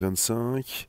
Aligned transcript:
25 0.00 0.88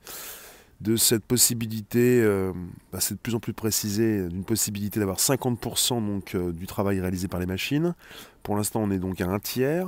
de 0.82 0.96
cette 0.96 1.26
possibilité, 1.26 2.22
euh, 2.22 2.54
bah, 2.94 3.00
c'est 3.02 3.16
de 3.16 3.20
plus 3.20 3.36
en 3.36 3.40
plus 3.40 3.54
précisé, 3.54 4.30
d'une 4.30 4.46
possibilité 4.46 5.00
d'avoir 5.00 5.18
50% 5.18 6.06
donc, 6.06 6.36
euh, 6.36 6.54
du 6.54 6.68
travail 6.68 7.02
réalisé 7.02 7.28
par 7.28 7.40
les 7.40 7.46
machines. 7.46 7.96
Pour 8.44 8.56
l'instant, 8.56 8.82
on 8.82 8.92
est 8.92 9.00
donc 9.00 9.20
à 9.20 9.28
un 9.28 9.40
tiers. 9.40 9.88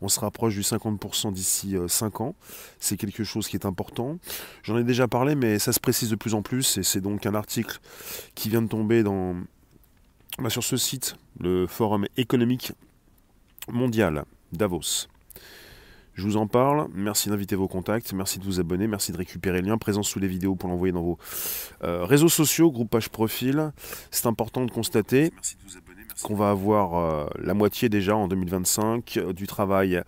On 0.00 0.08
se 0.08 0.18
rapproche 0.18 0.54
du 0.54 0.62
50% 0.62 1.32
d'ici 1.32 1.76
5 1.88 2.20
euh, 2.20 2.24
ans. 2.24 2.34
C'est 2.78 2.96
quelque 2.96 3.22
chose 3.22 3.48
qui 3.48 3.56
est 3.56 3.66
important. 3.66 4.18
J'en 4.62 4.78
ai 4.78 4.84
déjà 4.84 5.08
parlé, 5.08 5.34
mais 5.34 5.58
ça 5.58 5.72
se 5.72 5.80
précise 5.80 6.08
de 6.08 6.16
plus 6.16 6.34
en 6.34 6.40
plus. 6.40 6.78
Et 6.78 6.84
c'est 6.84 7.02
donc 7.02 7.26
un 7.26 7.34
article 7.34 7.80
qui 8.34 8.48
vient 8.48 8.62
de 8.62 8.68
tomber 8.68 9.02
dans, 9.02 9.34
bah, 10.38 10.48
sur 10.48 10.64
ce 10.64 10.78
site, 10.78 11.16
le 11.38 11.66
Forum 11.66 12.06
économique 12.16 12.72
mondial 13.68 14.24
Davos. 14.52 15.08
Je 16.20 16.26
vous 16.26 16.36
en 16.36 16.46
parle. 16.46 16.86
Merci 16.92 17.30
d'inviter 17.30 17.56
vos 17.56 17.66
contacts. 17.66 18.12
Merci 18.12 18.38
de 18.38 18.44
vous 18.44 18.60
abonner. 18.60 18.86
Merci 18.86 19.10
de 19.10 19.16
récupérer 19.16 19.62
le 19.62 19.68
lien 19.68 19.78
présent 19.78 20.02
sous 20.02 20.18
les 20.18 20.28
vidéos 20.28 20.54
pour 20.54 20.68
l'envoyer 20.68 20.92
dans 20.92 21.00
vos 21.00 21.18
euh, 21.82 22.04
réseaux 22.04 22.28
sociaux, 22.28 22.70
groupe 22.70 22.90
page 22.90 23.08
profil. 23.08 23.72
C'est 24.10 24.26
important 24.26 24.66
de 24.66 24.70
constater 24.70 25.32
qu'on 26.22 26.34
va 26.34 26.50
avoir 26.50 26.98
euh, 26.98 27.26
la 27.42 27.54
moitié 27.54 27.88
déjà 27.88 28.14
en 28.14 28.28
2025 28.28 29.16
euh, 29.16 29.32
du 29.32 29.46
travail 29.46 30.02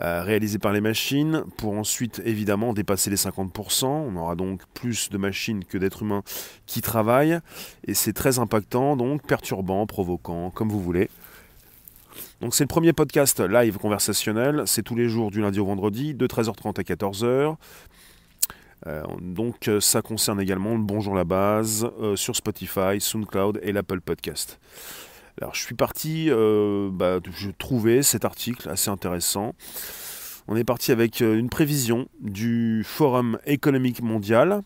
réalisé 0.00 0.58
par 0.58 0.72
les 0.72 0.80
machines 0.80 1.44
pour 1.58 1.74
ensuite 1.74 2.20
évidemment 2.24 2.72
dépasser 2.72 3.08
les 3.08 3.16
50%. 3.16 3.84
On 3.84 4.16
aura 4.16 4.34
donc 4.34 4.62
plus 4.74 5.10
de 5.10 5.18
machines 5.18 5.64
que 5.64 5.78
d'êtres 5.78 6.02
humains 6.02 6.22
qui 6.66 6.80
travaillent 6.80 7.38
et 7.86 7.94
c'est 7.94 8.14
très 8.14 8.40
impactant, 8.40 8.96
donc 8.96 9.24
perturbant, 9.24 9.86
provoquant, 9.86 10.50
comme 10.50 10.70
vous 10.70 10.80
voulez. 10.80 11.08
Donc 12.42 12.56
c'est 12.56 12.64
le 12.64 12.68
premier 12.68 12.92
podcast 12.92 13.38
live 13.38 13.78
conversationnel, 13.78 14.64
c'est 14.66 14.82
tous 14.82 14.96
les 14.96 15.08
jours 15.08 15.30
du 15.30 15.40
lundi 15.40 15.60
au 15.60 15.64
vendredi, 15.64 16.12
de 16.12 16.26
13h30 16.26 16.80
à 16.80 16.82
14h. 16.82 17.54
Euh, 18.88 19.02
donc 19.20 19.68
euh, 19.68 19.78
ça 19.78 20.02
concerne 20.02 20.40
également 20.40 20.74
le 20.74 20.82
Bonjour 20.82 21.14
la 21.14 21.22
base 21.22 21.88
euh, 22.00 22.16
sur 22.16 22.34
Spotify, 22.34 22.98
SoundCloud 22.98 23.60
et 23.62 23.70
l'Apple 23.70 24.00
Podcast. 24.00 24.58
Alors 25.40 25.54
je 25.54 25.62
suis 25.62 25.76
parti, 25.76 26.30
bah, 26.30 27.20
je 27.32 27.50
trouvais 27.56 28.02
cet 28.02 28.24
article 28.24 28.68
assez 28.68 28.90
intéressant. 28.90 29.54
On 30.48 30.56
est 30.56 30.64
parti 30.64 30.90
avec 30.90 31.20
une 31.20 31.48
prévision 31.48 32.08
du 32.20 32.82
Forum 32.84 33.38
économique 33.46 34.02
mondial 34.02 34.62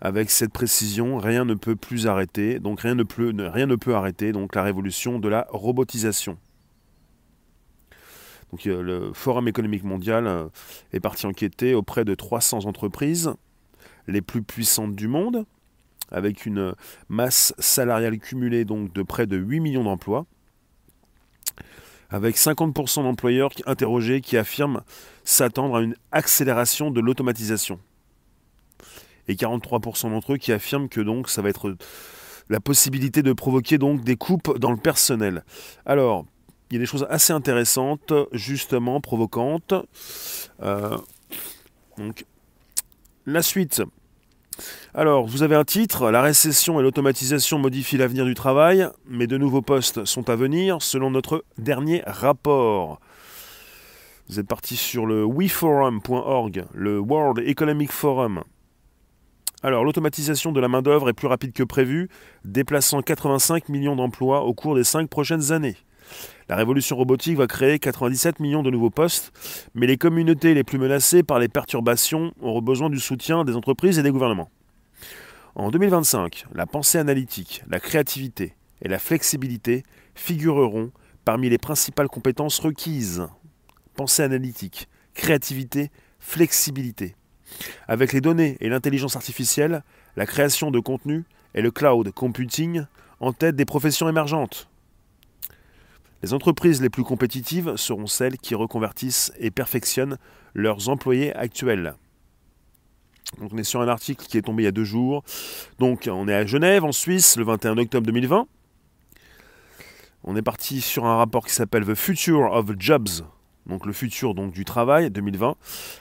avec 0.00 0.30
cette 0.30 0.52
précision, 0.52 1.18
rien 1.18 1.44
ne 1.44 1.54
peut 1.54 1.76
plus 1.76 2.06
arrêter, 2.06 2.58
donc 2.58 2.80
rien 2.80 2.94
ne 2.94 3.02
peut, 3.02 3.94
arrêter 3.94 4.32
donc 4.32 4.54
la 4.54 4.62
révolution 4.62 5.18
de 5.18 5.28
la 5.28 5.46
robotisation. 5.50 6.38
Euh, 8.66 8.82
le 8.82 9.12
Forum 9.12 9.48
économique 9.48 9.84
mondial 9.84 10.26
euh, 10.26 10.48
est 10.92 11.00
parti 11.00 11.26
enquêter 11.26 11.74
auprès 11.74 12.04
de 12.04 12.14
300 12.14 12.64
entreprises, 12.66 13.32
les 14.06 14.22
plus 14.22 14.42
puissantes 14.42 14.94
du 14.94 15.08
monde, 15.08 15.44
avec 16.10 16.46
une 16.46 16.74
masse 17.08 17.54
salariale 17.58 18.18
cumulée 18.18 18.64
de 18.64 19.02
près 19.02 19.26
de 19.26 19.36
8 19.36 19.60
millions 19.60 19.84
d'emplois, 19.84 20.26
avec 22.10 22.36
50% 22.36 23.02
d'employeurs 23.02 23.50
interrogés 23.66 24.22
qui 24.22 24.38
affirment 24.38 24.82
s'attendre 25.24 25.76
à 25.76 25.82
une 25.82 25.94
accélération 26.10 26.90
de 26.90 27.00
l'automatisation 27.00 27.78
et 29.28 29.34
43% 29.34 30.10
d'entre 30.10 30.34
eux 30.34 30.36
qui 30.36 30.52
affirment 30.52 30.88
que 30.88 31.00
donc 31.00 31.28
ça 31.28 31.42
va 31.42 31.50
être 31.50 31.76
la 32.48 32.60
possibilité 32.60 33.22
de 33.22 33.32
provoquer 33.32 33.78
donc 33.78 34.02
des 34.02 34.16
coupes 34.16 34.58
dans 34.58 34.70
le 34.70 34.76
personnel. 34.76 35.44
Alors, 35.86 36.24
il 36.70 36.74
y 36.74 36.76
a 36.76 36.80
des 36.80 36.86
choses 36.86 37.06
assez 37.08 37.32
intéressantes, 37.32 38.12
justement 38.32 39.00
provocantes. 39.00 39.74
Euh, 40.62 40.96
donc, 41.96 42.24
la 43.26 43.42
suite. 43.42 43.82
Alors, 44.92 45.26
vous 45.26 45.42
avez 45.42 45.54
un 45.54 45.64
titre, 45.64 46.10
La 46.10 46.20
récession 46.20 46.80
et 46.80 46.82
l'automatisation 46.82 47.58
modifient 47.58 47.98
l'avenir 47.98 48.24
du 48.24 48.34
travail, 48.34 48.88
mais 49.06 49.26
de 49.26 49.38
nouveaux 49.38 49.62
postes 49.62 50.04
sont 50.04 50.28
à 50.30 50.36
venir 50.36 50.82
selon 50.82 51.10
notre 51.10 51.44
dernier 51.58 52.02
rapport. 52.06 53.00
Vous 54.28 54.38
êtes 54.40 54.48
parti 54.48 54.76
sur 54.76 55.06
le 55.06 55.24
weforum.org, 55.24 56.66
le 56.74 56.98
World 56.98 57.38
Economic 57.46 57.90
Forum. 57.92 58.42
Alors, 59.62 59.84
l'automatisation 59.84 60.52
de 60.52 60.60
la 60.60 60.68
main-d'œuvre 60.68 61.08
est 61.08 61.14
plus 61.14 61.26
rapide 61.26 61.52
que 61.52 61.64
prévu, 61.64 62.08
déplaçant 62.44 63.02
85 63.02 63.68
millions 63.68 63.96
d'emplois 63.96 64.44
au 64.44 64.54
cours 64.54 64.76
des 64.76 64.84
5 64.84 65.10
prochaines 65.10 65.50
années. 65.50 65.76
La 66.48 66.54
révolution 66.54 66.96
robotique 66.96 67.36
va 67.36 67.48
créer 67.48 67.80
97 67.80 68.38
millions 68.38 68.62
de 68.62 68.70
nouveaux 68.70 68.90
postes, 68.90 69.32
mais 69.74 69.88
les 69.88 69.96
communautés 69.96 70.54
les 70.54 70.62
plus 70.62 70.78
menacées 70.78 71.24
par 71.24 71.40
les 71.40 71.48
perturbations 71.48 72.32
auront 72.40 72.62
besoin 72.62 72.88
du 72.88 73.00
soutien 73.00 73.44
des 73.44 73.56
entreprises 73.56 73.98
et 73.98 74.04
des 74.04 74.12
gouvernements. 74.12 74.48
En 75.56 75.70
2025, 75.70 76.46
la 76.54 76.66
pensée 76.66 76.98
analytique, 76.98 77.64
la 77.68 77.80
créativité 77.80 78.54
et 78.80 78.88
la 78.88 79.00
flexibilité 79.00 79.82
figureront 80.14 80.92
parmi 81.24 81.50
les 81.50 81.58
principales 81.58 82.08
compétences 82.08 82.60
requises. 82.60 83.26
Pensée 83.96 84.22
analytique, 84.22 84.88
créativité, 85.14 85.90
flexibilité. 86.20 87.16
Avec 87.86 88.12
les 88.12 88.20
données 88.20 88.56
et 88.60 88.68
l'intelligence 88.68 89.16
artificielle, 89.16 89.82
la 90.16 90.26
création 90.26 90.70
de 90.70 90.80
contenu 90.80 91.24
et 91.54 91.62
le 91.62 91.70
cloud 91.70 92.10
computing 92.12 92.84
en 93.20 93.32
tête 93.32 93.56
des 93.56 93.64
professions 93.64 94.08
émergentes. 94.08 94.68
Les 96.22 96.34
entreprises 96.34 96.82
les 96.82 96.90
plus 96.90 97.04
compétitives 97.04 97.76
seront 97.76 98.06
celles 98.06 98.38
qui 98.38 98.54
reconvertissent 98.54 99.32
et 99.38 99.50
perfectionnent 99.50 100.18
leurs 100.54 100.88
employés 100.88 101.34
actuels. 101.34 101.94
On 103.40 103.56
est 103.58 103.64
sur 103.64 103.80
un 103.80 103.88
article 103.88 104.26
qui 104.26 104.38
est 104.38 104.42
tombé 104.42 104.62
il 104.62 104.66
y 104.66 104.68
a 104.68 104.72
deux 104.72 104.84
jours. 104.84 105.22
Donc 105.78 106.08
on 106.10 106.28
est 106.28 106.34
à 106.34 106.46
Genève, 106.46 106.84
en 106.84 106.92
Suisse, 106.92 107.36
le 107.36 107.44
21 107.44 107.78
octobre 107.78 108.06
2020. 108.06 108.46
On 110.24 110.36
est 110.36 110.42
parti 110.42 110.80
sur 110.80 111.06
un 111.06 111.16
rapport 111.16 111.46
qui 111.46 111.54
s'appelle 111.54 111.84
The 111.84 111.94
Future 111.94 112.52
of 112.52 112.72
Jobs 112.78 113.22
donc 113.68 113.86
le 113.86 113.92
futur 113.92 114.34
donc, 114.34 114.52
du 114.52 114.64
travail 114.64 115.10
2020, 115.10 115.56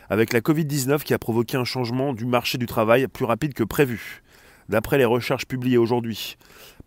avec 0.10 0.34
la 0.34 0.42
Covid-19 0.42 1.04
qui 1.04 1.14
a 1.14 1.20
provoqué 1.20 1.58
un 1.58 1.64
changement 1.64 2.14
du 2.14 2.26
marché 2.26 2.58
du 2.58 2.66
travail 2.66 3.08
plus 3.08 3.26
rapide 3.26 3.54
que 3.54 3.64
prévu. 3.64 4.24
D'après 4.70 4.98
les 4.98 5.06
recherches 5.06 5.46
publiées 5.46 5.78
aujourd'hui 5.78 6.38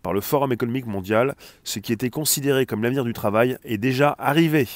par 0.03 0.13
le 0.13 0.21
Forum 0.21 0.51
économique 0.51 0.85
mondial, 0.87 1.35
ce 1.63 1.79
qui 1.79 1.93
était 1.93 2.09
considéré 2.09 2.65
comme 2.65 2.83
l'avenir 2.83 3.03
du 3.03 3.13
travail 3.13 3.57
est 3.63 3.77
déjà 3.77 4.15
arrivé. 4.17 4.67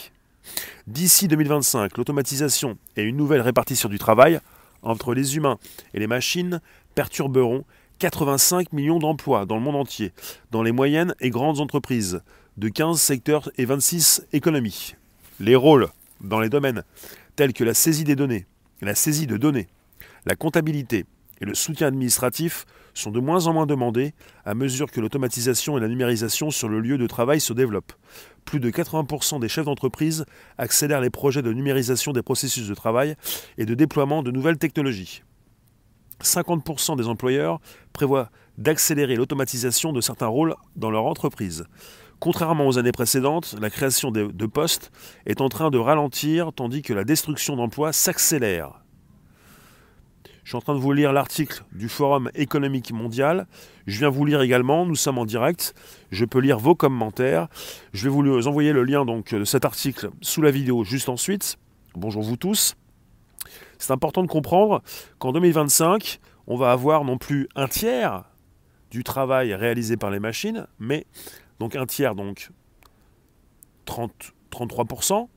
D'ici 0.87 1.27
2025, 1.27 1.97
l'automatisation 1.97 2.77
et 2.95 3.03
une 3.03 3.17
nouvelle 3.17 3.41
répartition 3.41 3.89
du 3.89 3.97
travail 3.97 4.39
entre 4.83 5.13
les 5.13 5.35
humains 5.35 5.57
et 5.93 5.99
les 5.99 6.07
machines 6.07 6.61
perturberont 6.93 7.63
85 7.99 8.73
millions 8.73 8.99
d'emplois 8.99 9.45
dans 9.45 9.55
le 9.55 9.61
monde 9.61 9.77
entier, 9.77 10.11
dans 10.51 10.61
les 10.61 10.71
moyennes 10.71 11.15
et 11.19 11.29
grandes 11.29 11.59
entreprises, 11.59 12.21
de 12.57 12.69
15 12.69 12.99
secteurs 12.99 13.49
et 13.57 13.65
26 13.65 14.27
économies. 14.33 14.95
Les 15.39 15.55
rôles 15.55 15.89
dans 16.21 16.39
les 16.39 16.49
domaines 16.49 16.83
tels 17.35 17.51
que 17.51 17.65
la 17.65 17.73
saisie 17.73 18.05
des 18.05 18.15
données, 18.15 18.45
la 18.81 18.95
saisie 18.95 19.27
de 19.27 19.35
données, 19.35 19.67
la 20.25 20.35
comptabilité 20.35 21.05
et 21.41 21.45
le 21.45 21.53
soutien 21.53 21.87
administratif 21.87 22.65
sont 22.93 23.11
de 23.11 23.19
moins 23.19 23.47
en 23.47 23.53
moins 23.53 23.65
demandés 23.65 24.13
à 24.45 24.55
mesure 24.55 24.89
que 24.89 25.01
l'automatisation 25.01 25.77
et 25.77 25.81
la 25.81 25.89
numérisation 25.89 26.51
sur 26.51 26.69
le 26.69 26.79
lieu 26.79 26.97
de 26.97 27.07
travail 27.07 27.41
se 27.41 27.51
développent. 27.51 27.91
Plus 28.45 28.61
de 28.61 28.69
80% 28.69 29.41
des 29.41 29.49
chefs 29.49 29.65
d'entreprise 29.65 30.25
accélèrent 30.57 31.01
les 31.01 31.09
projets 31.09 31.41
de 31.41 31.51
numérisation 31.51 32.13
des 32.13 32.21
processus 32.21 32.69
de 32.69 32.73
travail 32.73 33.15
et 33.57 33.65
de 33.65 33.73
déploiement 33.73 34.23
de 34.23 34.31
nouvelles 34.31 34.57
technologies. 34.57 35.23
50% 36.23 36.95
des 36.95 37.07
employeurs 37.07 37.59
prévoient 37.91 38.29
d'accélérer 38.57 39.17
l'automatisation 39.17 39.91
de 39.91 39.99
certains 39.99 40.27
rôles 40.27 40.55
dans 40.77 40.89
leur 40.89 41.05
entreprise. 41.05 41.65
Contrairement 42.19 42.67
aux 42.67 42.77
années 42.77 42.91
précédentes, 42.91 43.55
la 43.59 43.69
création 43.69 44.11
de, 44.11 44.45
postes 44.45 44.91
est 45.25 45.41
en 45.41 45.49
train 45.49 45.69
de 45.69 45.77
ralentir 45.77 46.53
tandis 46.53 46.81
que 46.81 46.93
la 46.93 47.03
destruction 47.03 47.55
d'emplois 47.55 47.93
s'accélère. 47.93 48.81
Je 50.43 50.49
suis 50.51 50.57
en 50.57 50.61
train 50.61 50.75
de 50.75 50.79
vous 50.79 50.93
lire 50.93 51.11
l'article 51.11 51.63
du 51.71 51.89
Forum 51.89 52.29
économique 52.35 52.91
mondial. 52.91 53.47
Je 53.87 53.97
viens 53.97 54.09
vous 54.09 54.25
lire 54.25 54.41
également, 54.41 54.85
nous 54.85 54.95
sommes 54.95 55.17
en 55.17 55.25
direct. 55.25 55.73
Je 56.11 56.23
peux 56.23 56.39
lire 56.39 56.59
vos 56.59 56.75
commentaires. 56.75 57.47
Je 57.93 58.03
vais 58.03 58.09
vous 58.09 58.47
envoyer 58.47 58.71
le 58.71 58.83
lien 58.83 59.05
de 59.05 59.43
cet 59.43 59.65
article 59.65 60.11
sous 60.21 60.43
la 60.43 60.51
vidéo 60.51 60.83
juste 60.83 61.09
ensuite. 61.09 61.57
Bonjour 61.95 62.21
vous 62.21 62.37
tous. 62.37 62.75
C'est 63.79 63.91
important 63.91 64.21
de 64.21 64.27
comprendre 64.27 64.81
qu'en 65.17 65.31
2025, 65.31 66.19
on 66.47 66.57
va 66.57 66.71
avoir 66.71 67.03
non 67.03 67.17
plus 67.17 67.47
un 67.55 67.67
tiers 67.67 68.23
du 68.91 69.03
travail 69.03 69.53
réalisé 69.55 69.97
par 69.97 70.11
les 70.11 70.19
machines, 70.19 70.67
mais 70.79 71.05
donc 71.59 71.75
un 71.75 71.85
tiers, 71.85 72.15
donc 72.15 72.51
30, 73.85 74.11
33%, 74.51 75.27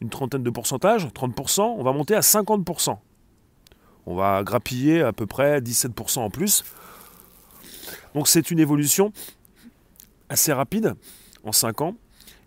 une 0.00 0.10
trentaine 0.10 0.42
de 0.42 0.50
pourcentages, 0.50 1.06
30%, 1.06 1.60
on 1.62 1.82
va 1.82 1.92
monter 1.92 2.14
à 2.14 2.20
50%. 2.20 2.98
On 4.06 4.14
va 4.14 4.42
grappiller 4.44 5.02
à 5.02 5.12
peu 5.12 5.26
près 5.26 5.60
17% 5.60 6.20
en 6.20 6.30
plus. 6.30 6.64
Donc 8.14 8.28
c'est 8.28 8.50
une 8.50 8.60
évolution 8.60 9.12
assez 10.28 10.52
rapide 10.52 10.94
en 11.44 11.52
5 11.52 11.80
ans 11.80 11.94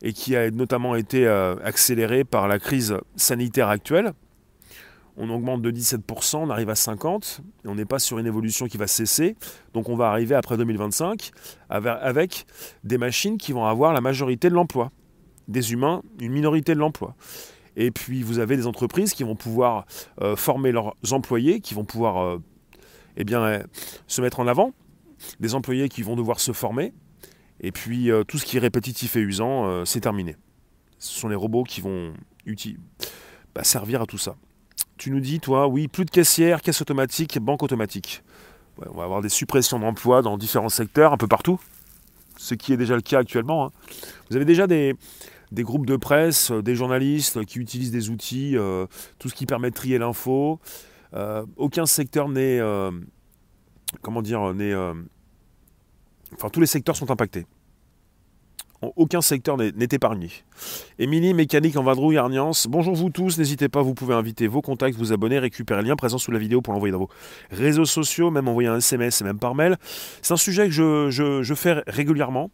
et 0.02 0.14
qui 0.14 0.36
a 0.36 0.50
notamment 0.52 0.96
été 0.96 1.28
euh, 1.28 1.56
accélérée 1.64 2.24
par 2.24 2.48
la 2.48 2.60
crise 2.60 2.98
sanitaire 3.16 3.68
actuelle. 3.68 4.14
On 5.20 5.30
augmente 5.30 5.62
de 5.62 5.70
17%, 5.70 6.38
on 6.38 6.50
arrive 6.50 6.70
à 6.70 6.74
50%, 6.74 7.42
et 7.66 7.68
on 7.68 7.76
n'est 7.76 7.86
pas 7.86 8.00
sur 8.00 8.18
une 8.20 8.26
évolution 8.26 8.68
qui 8.68 8.78
va 8.78 8.88
cesser. 8.88 9.36
Donc 9.74 9.90
on 9.90 9.96
va 9.96 10.10
arriver 10.10 10.34
après 10.34 10.56
2025 10.56 11.32
avec 11.70 12.46
des 12.86 12.98
machines 12.98 13.38
qui 13.38 13.52
vont 13.52 13.66
avoir 13.66 13.92
la 13.92 14.00
majorité 14.00 14.50
de 14.50 14.56
l'emploi, 14.56 14.92
des 15.50 15.74
humains, 15.74 16.02
une 16.22 16.32
minorité 16.32 16.74
de 16.74 16.80
l'emploi. 16.80 17.16
Et 17.76 17.92
puis 17.92 18.24
vous 18.24 18.40
avez 18.40 18.56
des 18.56 18.66
entreprises 18.66 19.14
qui 19.14 19.24
vont 19.24 19.36
pouvoir 19.36 19.86
euh, 20.22 20.38
former 20.38 20.72
leurs 20.72 20.96
employés, 21.12 21.60
qui 21.60 21.74
vont 21.74 21.86
pouvoir 21.86 22.24
euh, 22.24 22.38
eh 23.18 23.26
bien, 23.26 23.44
euh, 23.44 23.64
se 24.08 24.22
mettre 24.22 24.40
en 24.40 24.48
avant, 24.48 24.74
des 25.42 25.54
employés 25.54 25.90
qui 25.90 26.02
vont 26.02 26.16
devoir 26.16 26.40
se 26.40 26.54
former, 26.54 26.94
et 27.60 27.74
puis 27.74 28.10
tout 28.30 28.38
ce 28.38 28.46
qui 28.46 28.56
est 28.56 28.62
répétitif 28.62 29.18
et 29.18 29.20
usant, 29.20 29.84
c'est 29.84 30.00
terminé. 30.00 30.38
Ce 30.98 31.20
sont 31.20 31.28
les 31.28 31.36
robots 31.36 31.66
qui 31.66 31.82
vont 31.82 32.14
bah, 33.54 33.66
servir 33.66 34.02
à 34.02 34.06
tout 34.06 34.18
ça. 34.18 34.38
Tu 35.00 35.12
nous 35.12 35.22
dis, 35.22 35.40
toi, 35.40 35.66
oui, 35.70 35.88
plus 35.88 36.04
de 36.04 36.12
caissières, 36.12 36.62
caisse 36.62 36.82
automatique, 36.82 37.40
banque 37.40 37.64
automatique. 37.64 38.22
on 38.86 38.98
va 38.98 39.06
avoir 39.06 39.22
des 39.22 39.30
suppressions 39.30 39.80
d'emplois 39.80 40.22
dans 40.22 40.38
différents 40.38 40.68
secteurs, 40.68 41.14
un 41.14 41.18
peu 41.18 41.26
partout, 41.26 41.58
ce 42.36 42.54
qui 42.54 42.74
est 42.74 42.78
déjà 42.78 42.96
le 42.96 43.02
cas 43.02 43.20
actuellement. 43.20 43.68
Hein. 43.68 43.72
Vous 44.30 44.36
avez 44.36 44.44
déjà 44.44 44.68
des, 44.68 44.98
groupes 45.54 45.86
de 45.86 45.96
presse, 45.96 46.52
euh, 46.52 46.62
des 46.62 46.76
journalistes 46.76 47.46
qui 47.46 47.60
utilisent 47.60 47.92
des 47.92 48.10
outils, 48.10 48.58
euh, 48.58 48.88
tout 49.20 49.30
ce 49.30 49.36
qui 49.36 49.46
permet 49.46 49.70
de 49.70 49.76
trier 49.76 50.00
l'info. 50.00 50.60
Euh, 51.14 51.46
aucun 51.56 51.86
secteur 51.86 52.28
n'est, 52.28 52.60
comment 54.02 54.22
dire, 54.22 54.54
n'est, 54.54 54.76
enfin 56.34 56.50
tous 56.52 56.60
les 56.60 56.68
secteurs 56.68 56.98
sont 56.98 57.10
impactés. 57.10 57.46
Aucun 58.82 59.22
secteur 59.22 59.58
n'est 59.58 59.88
épargné. 59.92 60.30
Émilie, 61.00 61.34
mécanique 61.34 61.76
en 61.76 61.84
vadrouille, 61.84 62.18
Arniance. 62.18 62.66
Bonjour 62.68 62.96
vous 62.96 63.10
tous, 63.10 63.38
n'hésitez 63.38 63.68
pas, 63.68 63.82
vous 63.82 63.94
pouvez 63.94 64.14
inviter 64.14 64.48
vos 64.48 64.62
contacts, 64.62 64.98
vous 64.98 65.12
abonner, 65.12 65.38
récupérer 65.38 65.82
le 65.82 65.90
lien 65.90 65.98
présent 65.98 66.18
sous 66.18 66.32
la 66.32 66.40
vidéo 66.40 66.62
pour 66.62 66.74
l'envoyer 66.74 66.94
dans 66.94 67.00
vos 67.00 67.10
réseaux 67.52 67.84
sociaux, 67.84 68.32
même 68.32 68.48
envoyer 68.48 68.70
un 68.70 68.78
SMS 68.78 69.20
et 69.20 69.26
même 69.26 69.38
par 69.38 69.54
mail. 69.54 69.76
C'est 70.22 70.34
un 70.34 70.38
sujet 70.38 70.70
que 70.70 71.10
je, 71.10 71.54
fais 71.56 71.84
régulièrement 71.88 72.52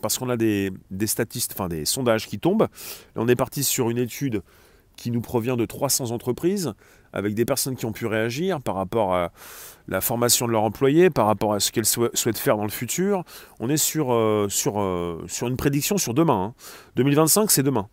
parce 0.00 0.16
qu'on 0.16 0.30
a 0.30 0.38
des, 0.38 0.70
des 0.90 1.06
enfin 1.52 1.68
des 1.68 1.84
sondages 1.84 2.26
qui 2.26 2.38
tombent. 2.38 2.68
on 3.14 3.28
est 3.28 3.36
parti 3.36 3.62
sur 3.62 3.90
une 3.90 3.98
étude 3.98 4.42
qui 4.96 5.10
nous 5.10 5.20
provient 5.20 5.56
de 5.56 5.66
300 5.66 6.12
entreprises, 6.12 6.72
avec 7.16 7.34
des 7.34 7.46
personnes 7.46 7.76
qui 7.76 7.86
ont 7.86 7.92
pu 7.92 8.04
réagir 8.04 8.60
par 8.60 8.74
rapport 8.74 9.14
à 9.14 9.32
la 9.88 10.02
formation 10.02 10.46
de 10.46 10.52
leurs 10.52 10.64
employés, 10.64 11.08
par 11.08 11.26
rapport 11.26 11.54
à 11.54 11.60
ce 11.60 11.72
qu'elles 11.72 11.86
souhaitent 11.86 12.38
faire 12.38 12.58
dans 12.58 12.64
le 12.64 12.70
futur. 12.70 13.24
On 13.58 13.70
est 13.70 13.78
sur, 13.78 14.12
euh, 14.12 14.48
sur, 14.50 14.80
euh, 14.80 15.24
sur 15.26 15.48
une 15.48 15.56
prédiction 15.56 15.96
sur 15.96 16.12
demain. 16.12 16.54
2025, 16.96 17.40
hein. 17.40 17.46
c'est 17.48 17.62
demain. 17.62 17.88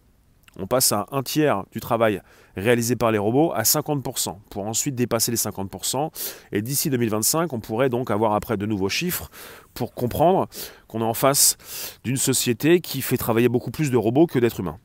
On 0.59 0.67
passe 0.67 0.91
à 0.91 1.07
un 1.11 1.23
tiers 1.23 1.63
du 1.71 1.79
travail 1.79 2.21
réalisé 2.57 2.97
par 2.97 3.11
les 3.11 3.17
robots 3.17 3.53
à 3.53 3.63
50%, 3.63 4.37
pour 4.49 4.67
ensuite 4.67 4.93
dépasser 4.93 5.31
les 5.31 5.37
50%. 5.37 6.11
Et 6.51 6.61
d'ici 6.61 6.89
2025, 6.89 7.53
on 7.53 7.59
pourrait 7.61 7.89
donc 7.89 8.11
avoir 8.11 8.33
après 8.33 8.57
de 8.57 8.65
nouveaux 8.65 8.89
chiffres 8.89 9.31
pour 9.73 9.93
comprendre 9.93 10.47
qu'on 10.87 10.99
est 10.99 11.05
en 11.05 11.15
face 11.15 11.57
d'une 12.03 12.17
société 12.17 12.81
qui 12.81 13.01
fait 13.01 13.17
travailler 13.17 13.49
beaucoup 13.49 13.71
plus 13.71 13.89
de 13.89 13.97
robots 13.97 14.27
que 14.27 14.37
d'êtres 14.37 14.59
humains. 14.59 14.79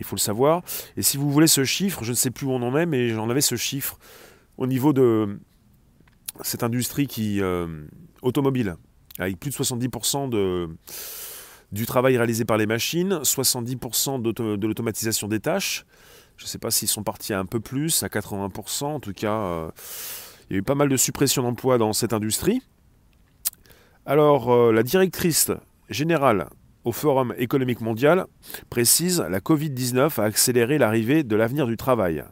Il 0.00 0.06
faut 0.06 0.16
le 0.16 0.20
savoir. 0.20 0.62
Et 0.96 1.02
si 1.02 1.16
vous 1.16 1.30
voulez 1.30 1.46
ce 1.46 1.64
chiffre, 1.64 2.04
je 2.04 2.10
ne 2.10 2.16
sais 2.16 2.30
plus 2.30 2.46
où 2.46 2.50
on 2.50 2.62
en 2.62 2.76
est, 2.76 2.86
mais 2.86 3.10
j'en 3.10 3.30
avais 3.30 3.40
ce 3.40 3.56
chiffre 3.56 3.98
au 4.58 4.66
niveau 4.66 4.92
de 4.92 5.38
cette 6.42 6.62
industrie 6.62 7.06
qui 7.06 7.40
euh, 7.40 7.66
automobile, 8.22 8.76
avec 9.18 9.38
plus 9.38 9.50
de 9.50 9.56
70% 9.56 10.28
de 10.28 10.68
du 11.72 11.84
travail 11.84 12.16
réalisé 12.16 12.44
par 12.44 12.58
les 12.58 12.66
machines, 12.66 13.14
70% 13.22 14.22
de 14.22 14.66
l'automatisation 14.66 15.26
des 15.26 15.40
tâches. 15.40 15.84
Je 16.36 16.44
ne 16.44 16.48
sais 16.48 16.58
pas 16.58 16.70
s'ils 16.70 16.88
sont 16.88 17.02
partis 17.02 17.32
à 17.32 17.40
un 17.40 17.44
peu 17.44 17.60
plus, 17.60 18.02
à 18.02 18.08
80%. 18.08 18.84
En 18.84 19.00
tout 19.00 19.12
cas, 19.12 19.32
euh, 19.32 19.70
il 20.48 20.54
y 20.54 20.56
a 20.56 20.58
eu 20.60 20.62
pas 20.62 20.74
mal 20.74 20.88
de 20.88 20.96
suppression 20.96 21.42
d'emplois 21.42 21.78
dans 21.78 21.92
cette 21.92 22.12
industrie. 22.12 22.62
Alors, 24.04 24.52
euh, 24.52 24.72
la 24.72 24.82
directrice 24.82 25.50
générale 25.88 26.48
au 26.86 26.92
Forum 26.92 27.34
économique 27.36 27.80
mondial 27.80 28.26
précise 28.70 29.20
la 29.28 29.40
Covid-19 29.40 30.20
a 30.20 30.24
accéléré 30.24 30.78
l'arrivée 30.78 31.24
de 31.24 31.34
l'avenir 31.34 31.66
du 31.66 31.76
travail. 31.76 32.24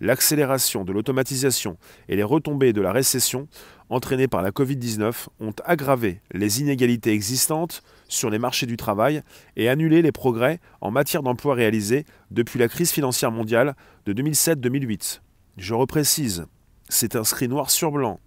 L'accélération 0.00 0.84
de 0.84 0.92
l'automatisation 0.92 1.76
et 2.08 2.16
les 2.16 2.22
retombées 2.22 2.72
de 2.72 2.80
la 2.80 2.92
récession 2.92 3.46
entraînées 3.90 4.26
par 4.26 4.40
la 4.40 4.52
Covid-19 4.52 5.26
ont 5.40 5.52
aggravé 5.66 6.22
les 6.32 6.62
inégalités 6.62 7.12
existantes 7.12 7.82
sur 8.08 8.30
les 8.30 8.38
marchés 8.38 8.64
du 8.64 8.78
travail 8.78 9.20
et 9.56 9.68
annulé 9.68 10.00
les 10.00 10.12
progrès 10.12 10.60
en 10.80 10.90
matière 10.90 11.22
d'emploi 11.22 11.54
réalisés 11.54 12.06
depuis 12.30 12.58
la 12.58 12.68
crise 12.68 12.92
financière 12.92 13.30
mondiale 13.30 13.76
de 14.06 14.14
2007-2008. 14.14 15.20
Je 15.58 15.74
reprécise, 15.74 16.46
c'est 16.88 17.16
inscrit 17.16 17.48
noir 17.48 17.70
sur 17.70 17.90
blanc. 17.90 18.18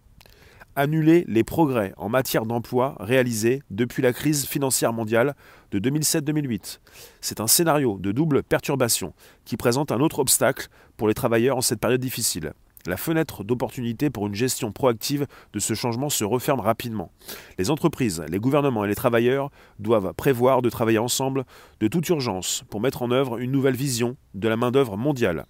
Annuler 0.76 1.24
les 1.28 1.44
progrès 1.44 1.94
en 1.98 2.10
matière 2.10 2.48
d'emploi 2.48 2.96
réalisés 3.00 3.62
depuis 3.70 4.02
la 4.02 4.12
crise 4.12 4.48
financière 4.48 4.92
mondiale 4.92 5.36
de 5.74 5.90
2007-2008. 5.90 6.80
C'est 7.20 7.40
un 7.40 7.48
scénario 7.48 7.98
de 8.00 8.12
double 8.12 8.44
perturbation 8.44 9.14
qui 9.44 9.58
présente 9.58 9.92
un 9.92 10.00
autre 10.00 10.20
obstacle 10.20 10.68
pour 10.98 11.08
les 11.08 11.14
travailleurs 11.14 11.58
en 11.58 11.62
cette 11.62 11.80
période 11.80 12.00
difficile. 12.00 12.54
La 12.86 12.98
fenêtre 12.98 13.44
d'opportunité 13.44 14.10
pour 14.10 14.28
une 14.28 14.36
gestion 14.36 14.74
proactive 14.74 15.26
de 15.54 15.60
ce 15.60 15.74
changement 15.74 16.10
se 16.10 16.26
referme 16.26 16.60
rapidement. 16.60 17.12
Les 17.58 17.72
entreprises, 17.72 18.24
les 18.28 18.40
gouvernements 18.40 18.84
et 18.84 18.90
les 18.90 18.96
travailleurs 18.96 19.52
doivent 19.80 20.14
prévoir 20.14 20.62
de 20.62 20.70
travailler 20.70 21.00
ensemble 21.00 21.46
de 21.80 21.88
toute 21.88 22.08
urgence 22.10 22.64
pour 22.70 22.82
mettre 22.82 23.02
en 23.02 23.12
œuvre 23.12 23.38
une 23.38 23.52
nouvelle 23.52 23.76
vision 23.76 24.18
de 24.34 24.50
la 24.50 24.58
main-d'œuvre 24.58 24.98
mondiale. 24.98 25.46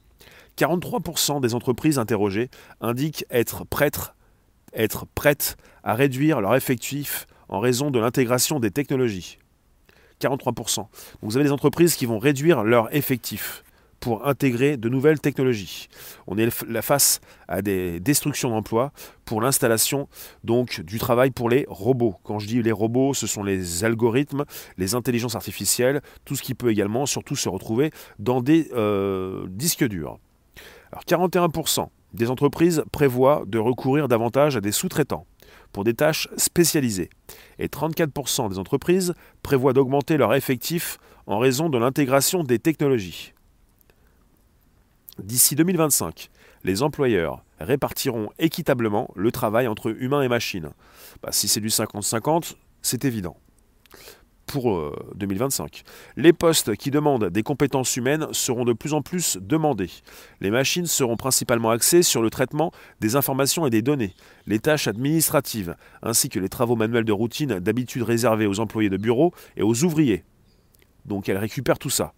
43% 0.57 1.41
des 1.41 1.55
entreprises 1.55 1.97
interrogées 1.97 2.49
indiquent 2.81 3.25
être 3.31 3.65
prêtes, 3.65 4.13
être 4.73 5.07
prêtes 5.15 5.57
à 5.83 5.95
réduire 5.95 6.39
leur 6.39 6.55
effectif 6.55 7.25
en 7.49 7.59
raison 7.59 7.89
de 7.89 7.99
l'intégration 7.99 8.59
des 8.59 8.69
technologies. 8.69 9.39
43%. 10.27 10.77
Donc 10.77 10.89
vous 11.21 11.37
avez 11.37 11.45
des 11.45 11.51
entreprises 11.51 11.95
qui 11.95 12.05
vont 12.05 12.19
réduire 12.19 12.63
leur 12.63 12.93
effectif 12.95 13.63
pour 14.03 14.27
intégrer 14.27 14.75
de 14.75 14.89
nouvelles 14.89 15.21
technologies. 15.21 15.87
On 16.27 16.37
est 16.37 16.49
face 16.81 17.21
à 17.47 17.61
des 17.61 18.01
destructions 18.01 18.49
d'emplois 18.49 18.91
pour 19.23 19.39
l'installation 19.39 20.09
du 20.43 20.99
travail 20.99 21.31
pour 21.31 21.49
les 21.49 21.65
robots. 21.69 22.15
Quand 22.23 22.37
je 22.37 22.47
dis 22.47 22.61
les 22.61 22.73
robots, 22.73 23.13
ce 23.13 23.27
sont 23.27 23.43
les 23.43 23.85
algorithmes, 23.85 24.43
les 24.77 24.93
intelligences 24.93 25.35
artificielles, 25.35 26.01
tout 26.25 26.35
ce 26.35 26.41
qui 26.41 26.53
peut 26.53 26.69
également 26.69 27.05
surtout 27.05 27.37
se 27.37 27.47
retrouver 27.47 27.91
dans 28.19 28.41
des 28.41 28.69
euh, 28.73 29.45
disques 29.47 29.87
durs. 29.87 30.19
Alors 30.91 31.05
41% 31.05 31.87
des 32.13 32.29
entreprises 32.29 32.83
prévoient 32.91 33.43
de 33.47 33.57
recourir 33.57 34.09
davantage 34.09 34.57
à 34.57 34.61
des 34.61 34.73
sous-traitants 34.73 35.25
pour 35.73 35.83
des 35.83 35.94
tâches 35.94 36.30
spécialisées. 36.37 37.09
Et 37.59 37.68
34% 37.68 38.49
des 38.49 38.59
entreprises 38.59 39.13
prévoient 39.42 39.73
d'augmenter 39.73 40.15
leur 40.15 40.33
effectif 40.33 40.97
en 41.27 41.39
raison 41.39 41.69
de 41.69 41.77
l'intégration 41.77 42.44
des 42.44 42.59
technologies. 42.59 43.33
D'ici 45.19 45.56
2025, 45.56 46.30
les 46.63 46.81
employeurs 46.81 47.44
répartiront 47.59 48.30
équitablement 48.39 49.11
le 49.15 49.31
travail 49.31 49.68
entre 49.68 49.89
humains 49.89 50.21
et 50.21 50.27
machines. 50.27 50.69
Bah, 51.21 51.31
si 51.31 51.47
c'est 51.47 51.59
du 51.59 51.68
50-50, 51.68 52.56
c'est 52.81 53.06
évident. 53.06 53.37
Pour 54.45 54.92
2025. 55.16 55.83
Euh, 55.85 55.92
les 56.18 56.31
postes 56.31 56.76
qui 56.76 56.92
demandent 56.92 57.30
des 57.30 57.42
compétences 57.42 57.95
humaines 57.97 58.28
seront 58.31 58.66
de 58.66 58.73
plus 58.73 58.94
en 58.94 59.02
plus 59.02 59.38
demandés. 59.42 59.90
Les 60.42 60.52
machines 60.52 60.85
seront 60.85 61.16
principalement 61.16 61.71
axées 61.71 62.04
sur 62.04 62.21
le 62.21 62.30
traitement 62.30 62.71
des 63.00 63.16
informations 63.16 63.66
et 63.66 63.71
des 63.71 63.81
données, 63.81 64.14
les 64.45 64.59
tâches 64.59 64.88
administratives, 64.88 65.76
ainsi 66.04 66.30
que 66.30 66.40
les 66.40 66.50
travaux 66.50 66.76
manuels 66.76 67.06
de 67.06 67.12
routine 67.12 67.59
d'habitude 67.59 68.04
réservés 68.04 68.45
aux 68.45 68.59
employés 68.59 68.90
de 68.90 68.97
bureau 68.97 69.33
et 69.57 69.64
aux 69.64 69.83
ouvriers. 69.83 70.23
Donc 71.06 71.30
elles 71.30 71.38
récupèrent 71.38 71.80
tout 71.80 71.90
ça 71.90 72.14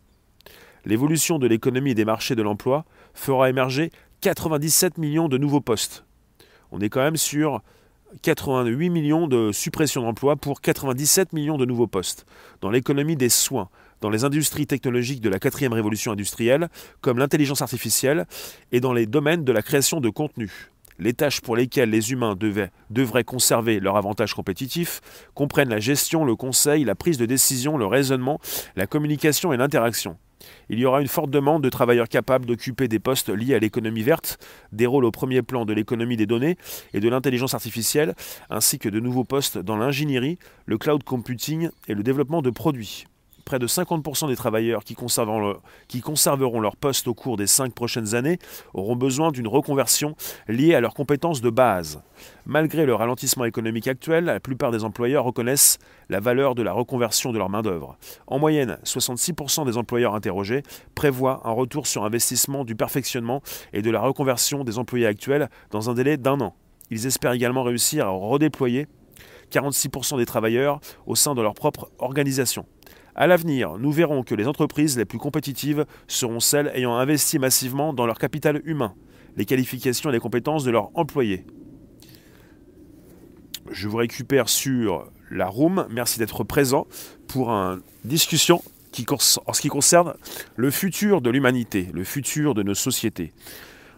l'évolution 0.86 1.39
de 1.39 1.48
l'économie 1.48 1.91
et 1.91 1.96
des 1.96 2.05
marchés 2.05 2.36
de 2.36 2.41
l'emploi 2.41 2.86
fera 3.13 3.50
émerger 3.50 3.91
97 4.22 4.98
millions 4.98 5.27
de 5.27 5.38
nouveaux 5.38 5.62
postes. 5.62 6.05
On 6.72 6.79
est 6.79 6.89
quand 6.89 7.01
même 7.01 7.17
sur 7.17 7.62
88 8.22 8.89
millions 8.89 9.27
de 9.27 9.51
suppressions 9.51 10.01
d'emplois 10.01 10.36
pour 10.36 10.62
97 10.62 11.34
millions 11.34 11.57
de 11.57 11.65
nouveaux 11.65 11.88
postes. 11.88 12.25
Dans 12.62 12.69
l'économie 12.69 13.15
des 13.15 13.29
soins, 13.29 13.69
dans 14.01 14.10
les 14.10 14.24
industries 14.24 14.67
technologiques 14.67 15.22
de 15.22 15.29
la 15.29 15.39
quatrième 15.39 15.74
révolution 15.74 16.12
industrielle, 16.12 16.69
comme 17.01 17.17
l'intelligence 17.17 17.62
artificielle, 17.62 18.25
et 18.72 18.79
dans 18.79 18.93
les 18.93 19.05
domaines 19.05 19.43
de 19.43 19.51
la 19.51 19.62
création 19.62 20.00
de 20.01 20.10
contenu. 20.10 20.69
Les 20.98 21.13
tâches 21.13 21.41
pour 21.41 21.57
lesquelles 21.57 21.89
les 21.89 22.12
humains 22.12 22.38
devraient 22.89 23.24
conserver 23.24 23.79
leur 23.79 23.98
avantage 23.98 24.34
compétitif 24.34 25.01
comprennent 25.34 25.69
la 25.69 25.79
gestion, 25.79 26.24
le 26.24 26.36
conseil, 26.36 26.86
la 26.86 26.95
prise 26.95 27.17
de 27.17 27.25
décision, 27.25 27.77
le 27.77 27.86
raisonnement, 27.86 28.39
la 28.75 28.88
communication 28.88 29.51
et 29.51 29.57
l'interaction. 29.57 30.17
Il 30.70 30.80
y 30.80 30.86
aura 30.86 31.01
une 31.01 31.08
forte 31.08 31.30
demande 31.30 31.63
de 31.63 31.70
travailleurs 31.70 32.10
capables 32.10 32.46
d'occuper 32.46 32.88
des 32.88 33.00
postes 33.00 33.30
liés 33.30 33.56
à 33.56 33.60
l'économie 33.60 34.04
verte, 34.04 34.38
des 34.72 34.86
rôles 34.86 35.06
au 35.06 35.12
premier 35.12 35.42
plan 35.42 35.65
de 35.65 35.74
l'économie 35.74 36.18
des 36.18 36.25
données 36.25 36.58
et 36.94 37.00
de 37.00 37.10
l'intelligence 37.10 37.54
artificielle, 37.54 38.15
ainsi 38.50 38.80
que 38.80 38.89
de 38.89 39.00
nouveaux 39.00 39.24
postes 39.24 39.58
dans 39.58 39.77
l'ingénierie, 39.77 40.38
le 40.65 40.77
cloud 40.77 41.04
computing 41.04 41.70
et 41.88 41.94
le 41.94 42.04
développement 42.04 42.42
de 42.42 42.50
produits. 42.50 43.06
Près 43.45 43.59
de 43.59 43.67
50% 43.67 44.27
des 44.27 44.35
travailleurs 44.35 44.83
qui 44.83 44.95
conserveront, 44.95 46.59
leur 46.59 46.75
poste 46.75 47.07
au 47.07 47.13
cours 47.13 47.37
des 47.37 47.47
cinq 47.47 47.73
prochaines 47.73 48.15
années 48.15 48.39
auront 48.73 48.95
besoin 48.95 49.31
d'une 49.31 49.47
reconversion 49.47 50.15
liée 50.47 50.73
à 50.73 50.81
leurs 50.81 50.95
compétences 50.95 51.41
de 51.41 51.51
base. 51.51 52.01
Malgré 52.45 52.85
le 52.85 52.95
ralentissement 52.95 53.45
économique 53.45 53.87
actuel, 53.87 54.25
la 54.25 54.39
plupart 54.39 54.71
des 54.71 54.83
employeurs 54.83 55.23
reconnaissent 55.23 55.77
la 56.09 56.19
valeur 56.19 56.55
de 56.55 56.63
la 56.63 56.73
reconversion 56.73 57.31
de 57.31 57.37
leur 57.37 57.49
main-d'œuvre. 57.49 57.97
En 58.27 58.39
moyenne, 58.39 58.77
66% 58.83 59.65
des 59.65 59.77
employeurs 59.77 60.15
interrogés 60.15 60.63
prévoient 60.95 61.41
un 61.45 61.51
retour 61.51 61.87
sur 61.87 62.03
investissement 62.03 62.65
du 62.65 62.75
perfectionnement 62.75 63.41
et 63.73 63.81
de 63.81 63.91
la 63.91 64.01
reconversion 64.01 64.63
des 64.63 64.79
employés 64.79 65.05
actuels 65.05 65.49
dans 65.71 65.89
un 65.89 65.93
délai 65.93 66.17
d'un 66.17 66.41
an. 66.41 66.55
Ils 66.89 67.05
espèrent 67.05 67.33
également 67.33 67.63
réussir 67.63 68.07
à 68.07 68.09
redéployer 68.09 68.87
46% 69.51 70.17
des 70.17 70.25
travailleurs 70.25 70.79
au 71.05 71.15
sein 71.15 71.35
de 71.35 71.41
leur 71.41 71.53
propre 71.53 71.91
organisation. 71.99 72.65
À 73.15 73.27
l'avenir, 73.27 73.77
nous 73.77 73.91
verrons 73.91 74.24
que 74.24 74.36
les 74.36 74.48
entreprises 74.48 74.98
les 74.98 75.05
plus 75.05 75.17
compétitives 75.17 75.86
seront 76.07 76.41
celles 76.41 76.69
ayant 76.75 76.95
investi 76.95 77.39
massivement 77.39 77.93
dans 77.93 78.05
leur 78.05 78.19
capital 78.19 78.62
humain, 78.65 78.93
les 79.38 79.45
qualifications 79.45 80.10
et 80.10 80.13
les 80.13 80.19
compétences 80.19 80.65
de 80.65 80.72
leurs 80.72 80.91
employés. 80.95 81.45
Je 83.72 83.88
vous 83.88 83.98
récupère 83.98 84.50
sur 84.50 85.10
la 85.31 85.48
room. 85.48 85.88
Merci 85.89 86.19
d'être 86.19 86.43
présent 86.43 86.88
pour 87.27 87.50
une 87.50 87.81
discussion 88.03 88.62
qui, 88.91 89.05
en 89.10 89.53
ce 89.53 89.62
qui 89.62 89.69
concerne 89.69 90.13
le 90.55 90.69
futur 90.69 91.22
de 91.22 91.29
l'humanité, 91.29 91.89
le 91.93 92.03
futur 92.03 92.53
de 92.53 92.63
nos 92.63 92.75
sociétés 92.75 93.34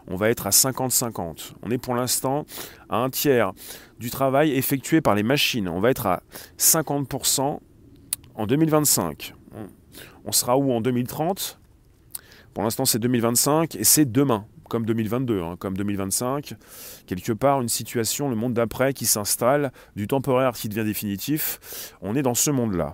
on 0.07 0.15
va 0.15 0.29
être 0.29 0.47
à 0.47 0.51
50-50. 0.51 1.51
On 1.63 1.69
est 1.69 1.77
pour 1.77 1.93
l'instant 1.93 2.45
à 2.89 2.97
un 2.97 3.09
tiers 3.09 3.51
du 3.99 4.09
travail 4.09 4.53
effectué 4.53 5.01
par 5.01 5.15
les 5.15 5.23
machines. 5.23 5.67
On 5.67 5.79
va 5.79 5.91
être 5.91 6.07
à 6.07 6.23
50% 6.57 7.59
en 8.37 8.47
2025. 8.47 9.33
On 10.23 10.31
sera 10.31 10.57
où 10.57 10.71
en 10.71 10.79
2030 10.79 11.59
Pour 12.53 12.63
l'instant, 12.63 12.85
c'est 12.85 12.99
2025 12.99 13.75
et 13.75 13.83
c'est 13.83 14.09
demain, 14.09 14.45
comme 14.69 14.85
2022, 14.85 15.41
hein, 15.41 15.55
comme 15.57 15.75
2025. 15.75 16.53
Quelque 17.05 17.33
part, 17.33 17.61
une 17.61 17.69
situation, 17.69 18.29
le 18.29 18.35
monde 18.35 18.53
d'après 18.53 18.93
qui 18.93 19.05
s'installe, 19.05 19.71
du 19.95 20.07
temporaire 20.07 20.53
qui 20.53 20.69
devient 20.69 20.85
définitif. 20.85 21.93
On 22.01 22.15
est 22.15 22.21
dans 22.21 22.35
ce 22.35 22.51
monde-là. 22.51 22.93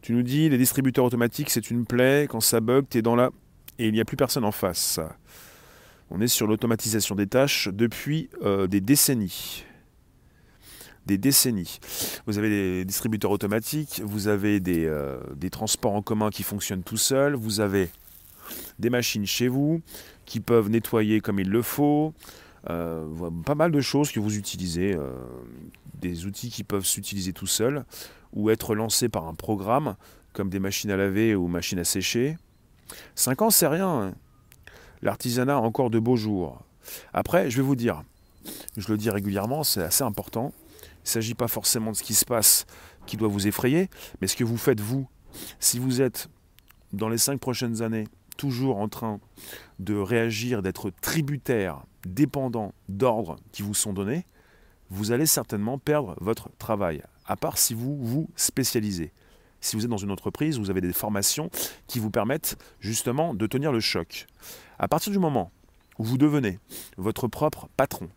Tu 0.00 0.12
nous 0.12 0.22
dis, 0.22 0.48
les 0.48 0.58
distributeurs 0.58 1.04
automatiques, 1.04 1.50
c'est 1.50 1.70
une 1.70 1.84
plaie. 1.84 2.26
Quand 2.28 2.40
ça 2.40 2.60
bug, 2.60 2.86
tu 2.90 2.98
es 2.98 3.02
dans 3.02 3.16
la 3.16 3.30
et 3.78 3.86
il 3.86 3.92
n'y 3.92 4.00
a 4.00 4.04
plus 4.04 4.16
personne 4.16 4.44
en 4.44 4.52
face. 4.52 5.00
On 6.10 6.20
est 6.20 6.28
sur 6.28 6.46
l'automatisation 6.46 7.14
des 7.14 7.26
tâches 7.26 7.68
depuis 7.72 8.28
euh, 8.42 8.66
des 8.66 8.80
décennies. 8.80 9.64
Des 11.06 11.18
décennies. 11.18 11.78
Vous 12.26 12.38
avez 12.38 12.48
des 12.48 12.84
distributeurs 12.84 13.30
automatiques, 13.30 14.02
vous 14.04 14.28
avez 14.28 14.60
des, 14.60 14.86
euh, 14.86 15.20
des 15.34 15.50
transports 15.50 15.94
en 15.94 16.02
commun 16.02 16.30
qui 16.30 16.42
fonctionnent 16.42 16.84
tout 16.84 16.96
seuls, 16.96 17.34
vous 17.34 17.60
avez 17.60 17.90
des 18.78 18.90
machines 18.90 19.26
chez 19.26 19.48
vous 19.48 19.80
qui 20.26 20.40
peuvent 20.40 20.68
nettoyer 20.68 21.20
comme 21.20 21.40
il 21.40 21.50
le 21.50 21.62
faut, 21.62 22.14
euh, 22.70 23.04
pas 23.44 23.54
mal 23.54 23.72
de 23.72 23.80
choses 23.80 24.12
que 24.12 24.20
vous 24.20 24.36
utilisez, 24.36 24.96
des 26.00 26.26
outils 26.26 26.50
qui 26.50 26.64
peuvent 26.64 26.84
s'utiliser 26.84 27.32
tout 27.32 27.46
seuls 27.46 27.84
ou 28.32 28.50
être 28.50 28.74
lancés 28.74 29.08
par 29.08 29.26
un 29.26 29.34
programme 29.34 29.96
comme 30.32 30.48
des 30.48 30.60
machines 30.60 30.90
à 30.90 30.96
laver 30.96 31.34
ou 31.34 31.46
machines 31.46 31.78
à 31.78 31.84
sécher. 31.84 32.36
5 33.14 33.42
ans, 33.42 33.50
c'est 33.50 33.66
rien. 33.66 33.88
Hein. 33.88 34.14
L'artisanat 35.02 35.54
a 35.54 35.60
encore 35.60 35.90
de 35.90 35.98
beaux 35.98 36.16
jours. 36.16 36.62
Après, 37.12 37.50
je 37.50 37.56
vais 37.56 37.62
vous 37.62 37.76
dire, 37.76 38.02
je 38.76 38.90
le 38.90 38.96
dis 38.96 39.10
régulièrement, 39.10 39.64
c'est 39.64 39.82
assez 39.82 40.04
important. 40.04 40.52
Il 41.04 41.06
ne 41.06 41.10
s'agit 41.10 41.34
pas 41.34 41.48
forcément 41.48 41.92
de 41.92 41.96
ce 41.96 42.02
qui 42.02 42.14
se 42.14 42.24
passe 42.24 42.66
qui 43.06 43.16
doit 43.16 43.28
vous 43.28 43.46
effrayer, 43.46 43.90
mais 44.20 44.26
ce 44.26 44.36
que 44.36 44.44
vous 44.44 44.56
faites 44.56 44.80
vous. 44.80 45.08
Si 45.58 45.78
vous 45.78 46.00
êtes 46.00 46.28
dans 46.92 47.08
les 47.08 47.18
cinq 47.18 47.40
prochaines 47.40 47.82
années 47.82 48.06
toujours 48.36 48.78
en 48.78 48.88
train 48.88 49.20
de 49.78 49.94
réagir, 49.94 50.62
d'être 50.62 50.90
tributaire, 51.00 51.84
dépendant 52.06 52.72
d'ordres 52.88 53.36
qui 53.50 53.62
vous 53.62 53.74
sont 53.74 53.92
donnés, 53.92 54.26
vous 54.90 55.10
allez 55.10 55.26
certainement 55.26 55.78
perdre 55.78 56.14
votre 56.20 56.50
travail, 56.58 57.02
à 57.26 57.36
part 57.36 57.58
si 57.58 57.74
vous 57.74 57.96
vous 57.96 58.28
spécialisez 58.36 59.12
si 59.62 59.76
vous 59.76 59.84
êtes 59.84 59.90
dans 59.90 59.96
une 59.96 60.10
entreprise, 60.10 60.58
vous 60.58 60.70
avez 60.70 60.80
des 60.80 60.92
formations 60.92 61.48
qui 61.86 62.00
vous 62.00 62.10
permettent 62.10 62.56
justement 62.80 63.32
de 63.32 63.46
tenir 63.46 63.72
le 63.72 63.80
choc. 63.80 64.26
À 64.78 64.88
partir 64.88 65.12
du 65.12 65.18
moment 65.18 65.50
où 65.98 66.04
vous 66.04 66.18
devenez 66.18 66.58
votre 66.98 67.28
propre 67.28 67.68
patron, 67.76 68.08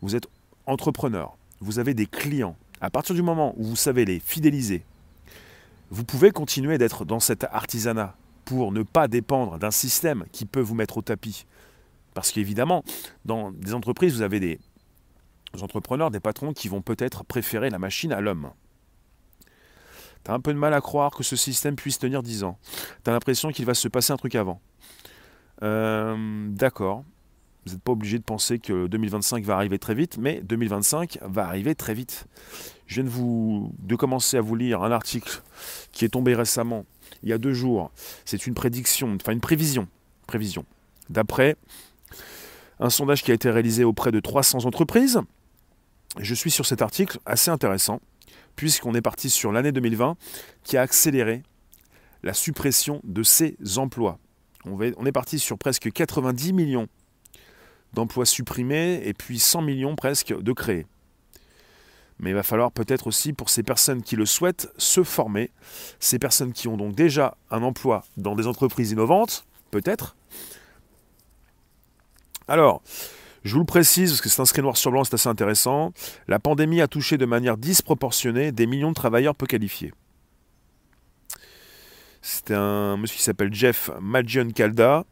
vous 0.00 0.16
êtes 0.16 0.26
entrepreneur, 0.66 1.36
vous 1.62 1.78
avez 1.78 1.94
des 1.94 2.06
clients, 2.06 2.56
à 2.80 2.90
partir 2.90 3.14
du 3.14 3.22
moment 3.22 3.54
où 3.56 3.64
vous 3.64 3.76
savez 3.76 4.04
les 4.04 4.18
fidéliser, 4.18 4.84
vous 5.90 6.04
pouvez 6.04 6.30
continuer 6.30 6.78
d'être 6.78 7.04
dans 7.04 7.20
cet 7.20 7.44
artisanat 7.44 8.16
pour 8.44 8.72
ne 8.72 8.82
pas 8.82 9.08
dépendre 9.08 9.58
d'un 9.58 9.70
système 9.70 10.24
qui 10.32 10.44
peut 10.44 10.60
vous 10.60 10.74
mettre 10.74 10.98
au 10.98 11.02
tapis. 11.02 11.46
Parce 12.14 12.32
qu'évidemment, 12.32 12.84
dans 13.24 13.52
des 13.52 13.74
entreprises, 13.74 14.14
vous 14.14 14.22
avez 14.22 14.40
des 14.40 14.58
entrepreneurs, 15.60 16.10
des 16.10 16.20
patrons 16.20 16.52
qui 16.52 16.68
vont 16.68 16.82
peut-être 16.82 17.24
préférer 17.24 17.70
la 17.70 17.78
machine 17.78 18.12
à 18.12 18.20
l'homme. 18.20 18.50
Tu 20.24 20.30
as 20.30 20.34
un 20.34 20.40
peu 20.40 20.52
de 20.52 20.58
mal 20.58 20.74
à 20.74 20.80
croire 20.80 21.12
que 21.12 21.22
ce 21.22 21.36
système 21.36 21.76
puisse 21.76 21.98
tenir 21.98 22.22
10 22.22 22.44
ans. 22.44 22.58
Tu 23.04 23.10
as 23.10 23.12
l'impression 23.12 23.50
qu'il 23.50 23.66
va 23.66 23.74
se 23.74 23.88
passer 23.88 24.12
un 24.12 24.16
truc 24.16 24.34
avant. 24.34 24.60
Euh, 25.62 26.48
d'accord. 26.50 27.04
Vous 27.64 27.72
n'êtes 27.72 27.82
pas 27.82 27.92
obligé 27.92 28.18
de 28.18 28.24
penser 28.24 28.58
que 28.58 28.86
2025 28.88 29.44
va 29.44 29.54
arriver 29.54 29.78
très 29.78 29.94
vite, 29.94 30.18
mais 30.18 30.40
2025 30.42 31.18
va 31.22 31.46
arriver 31.46 31.74
très 31.74 31.94
vite. 31.94 32.26
Je 32.86 32.96
viens 32.96 33.04
de, 33.04 33.08
vous, 33.08 33.72
commencer 33.98 34.36
à 34.36 34.40
vous 34.40 34.56
lire 34.56 34.82
un 34.82 34.90
article 34.90 35.42
qui 35.92 36.04
est 36.04 36.08
tombé 36.08 36.34
récemment, 36.34 36.84
il 37.22 37.28
y 37.28 37.32
a 37.32 37.38
deux 37.38 37.52
jours. 37.52 37.92
C'est 38.24 38.46
une 38.46 38.54
prédiction, 38.54 39.16
enfin 39.20 39.32
une 39.32 39.40
prévision, 39.40 39.86
prévision. 40.26 40.64
D'après 41.08 41.56
un 42.80 42.90
sondage 42.90 43.22
qui 43.22 43.30
a 43.30 43.34
été 43.34 43.48
réalisé 43.48 43.84
auprès 43.84 44.10
de 44.10 44.18
300 44.18 44.64
entreprises. 44.64 45.20
Je 46.18 46.34
suis 46.34 46.50
sur 46.50 46.66
cet 46.66 46.82
article 46.82 47.18
assez 47.26 47.50
intéressant 47.50 48.00
puisqu'on 48.56 48.94
est 48.94 49.02
parti 49.02 49.30
sur 49.30 49.52
l'année 49.52 49.72
2020 49.72 50.16
qui 50.64 50.76
a 50.76 50.82
accéléré 50.82 51.42
la 52.22 52.34
suppression 52.34 53.00
de 53.04 53.22
ces 53.22 53.56
emplois. 53.76 54.18
On, 54.64 55.06
est 55.06 55.12
parti 55.12 55.38
sur 55.38 55.58
presque 55.58 55.90
90 55.90 56.52
millions 56.52 56.88
d'emplois 57.94 58.26
supprimés 58.26 59.00
et 59.04 59.14
puis 59.14 59.38
100 59.38 59.62
millions 59.62 59.96
presque 59.96 60.34
de 60.36 60.52
créés. 60.52 60.86
Mais 62.18 62.30
il 62.30 62.34
va 62.34 62.42
falloir 62.42 62.70
peut-être 62.70 63.08
aussi 63.08 63.32
pour 63.32 63.50
ces 63.50 63.62
personnes 63.62 64.02
qui 64.02 64.16
le 64.16 64.26
souhaitent 64.26 64.70
se 64.78 65.02
former, 65.02 65.50
ces 65.98 66.18
personnes 66.18 66.52
qui 66.52 66.68
ont 66.68 66.76
donc 66.76 66.94
déjà 66.94 67.36
un 67.50 67.62
emploi 67.62 68.04
dans 68.16 68.36
des 68.36 68.46
entreprises 68.46 68.92
innovantes, 68.92 69.44
peut-être. 69.70 70.16
Alors, 72.46 72.82
je 73.44 73.54
vous 73.54 73.60
le 73.60 73.66
précise 73.66 74.10
parce 74.10 74.20
que 74.20 74.28
c'est 74.28 74.40
inscrit 74.40 74.62
noir 74.62 74.76
sur 74.76 74.92
blanc, 74.92 75.02
c'est 75.02 75.14
assez 75.14 75.28
intéressant. 75.28 75.92
La 76.28 76.38
pandémie 76.38 76.80
a 76.80 76.86
touché 76.86 77.18
de 77.18 77.26
manière 77.26 77.56
disproportionnée 77.56 78.52
des 78.52 78.66
millions 78.66 78.90
de 78.90 78.94
travailleurs 78.94 79.34
peu 79.34 79.46
qualifiés. 79.46 79.92
C'est 82.20 82.52
un 82.52 82.96
monsieur 82.96 83.16
qui 83.16 83.22
s'appelle 83.24 83.52
Jeff 83.52 83.90
Calda. 84.54 85.04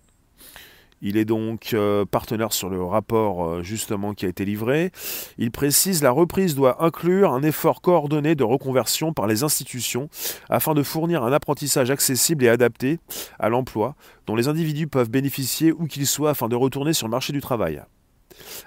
Il 1.03 1.17
est 1.17 1.25
donc 1.25 1.73
euh, 1.73 2.05
partenaire 2.05 2.53
sur 2.53 2.69
le 2.69 2.83
rapport 2.83 3.45
euh, 3.45 3.63
justement 3.63 4.13
qui 4.13 4.27
a 4.27 4.29
été 4.29 4.45
livré. 4.45 4.93
Il 5.39 5.51
précise 5.51 6.03
la 6.03 6.11
reprise 6.11 6.55
doit 6.55 6.85
inclure 6.85 7.33
un 7.33 7.43
effort 7.43 7.81
coordonné 7.81 8.35
de 8.35 8.45
reconversion 8.45 9.15
par 9.15 9.27
les 9.27 9.43
institutions 9.43 10.11
afin 10.51 10.75
de 10.75 10.83
fournir 10.83 11.25
un 11.25 11.33
apprentissage 11.33 11.91
accessible 11.91 12.45
et 12.45 12.49
adapté 12.49 12.99
à 13.39 13.49
l'emploi 13.49 13.95
dont 14.27 14.37
les 14.37 14.49
individus 14.49 14.89
peuvent 14.89 15.11
bénéficier 15.11 15.73
où 15.73 15.87
qu'ils 15.87 16.07
soient 16.07 16.31
afin 16.31 16.49
de 16.49 16.57
retourner 16.57 16.93
sur 16.93 17.07
le 17.07 17.13
marché 17.13 17.33
du 17.33 17.41
travail. 17.41 17.83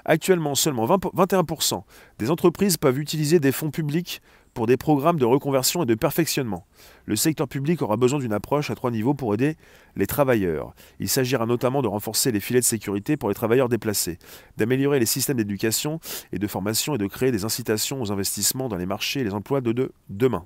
Actuellement, 0.06 0.56
seulement 0.56 0.86
21% 0.86 1.84
des 2.20 2.32
entreprises 2.32 2.78
peuvent 2.78 3.00
utiliser 3.00 3.40
des 3.40 3.52
fonds 3.52 3.72
publics 3.72 4.22
pour 4.54 4.68
des 4.68 4.78
programmes 4.78 5.18
de 5.18 5.26
reconversion 5.26 5.84
et 5.84 5.86
de 5.86 5.96
perfectionnement. 5.96 6.66
Le 7.06 7.16
secteur 7.16 7.48
public 7.48 7.82
aura 7.82 7.98
besoin 7.98 8.20
d'une 8.20 8.34
approche 8.34 8.70
à 8.70 8.76
trois 8.76 8.92
niveaux 8.92 9.14
pour 9.14 9.34
aider 9.34 9.56
les 9.96 10.08
travailleurs. 10.08 10.74
Il 11.00 11.10
s'agira 11.10 11.46
notamment 11.46 11.82
de 11.82 11.88
renforcer 11.88 12.32
les 12.32 12.40
filets 12.40 12.60
de 12.60 12.66
sécurité 12.66 13.18
pour 13.18 13.30
les 13.30 13.36
travailleurs 13.36 13.70
déplacés, 13.70 14.20
d'améliorer 14.58 15.00
les 15.00 15.06
systèmes 15.06 15.38
d'éducation 15.38 16.00
et 16.32 16.40
de 16.40 16.48
formation 16.48 16.96
et 16.96 16.98
de 16.98 17.08
créer 17.08 17.32
des 17.32 17.46
incitations 17.46 18.02
aux 18.02 18.12
investissements 18.12 18.70
dans 18.70 18.78
les 18.78 18.86
marchés 18.86 19.22
et 19.22 19.24
les 19.24 19.34
emplois 19.34 19.62
de, 19.62 19.92
demain. 20.10 20.46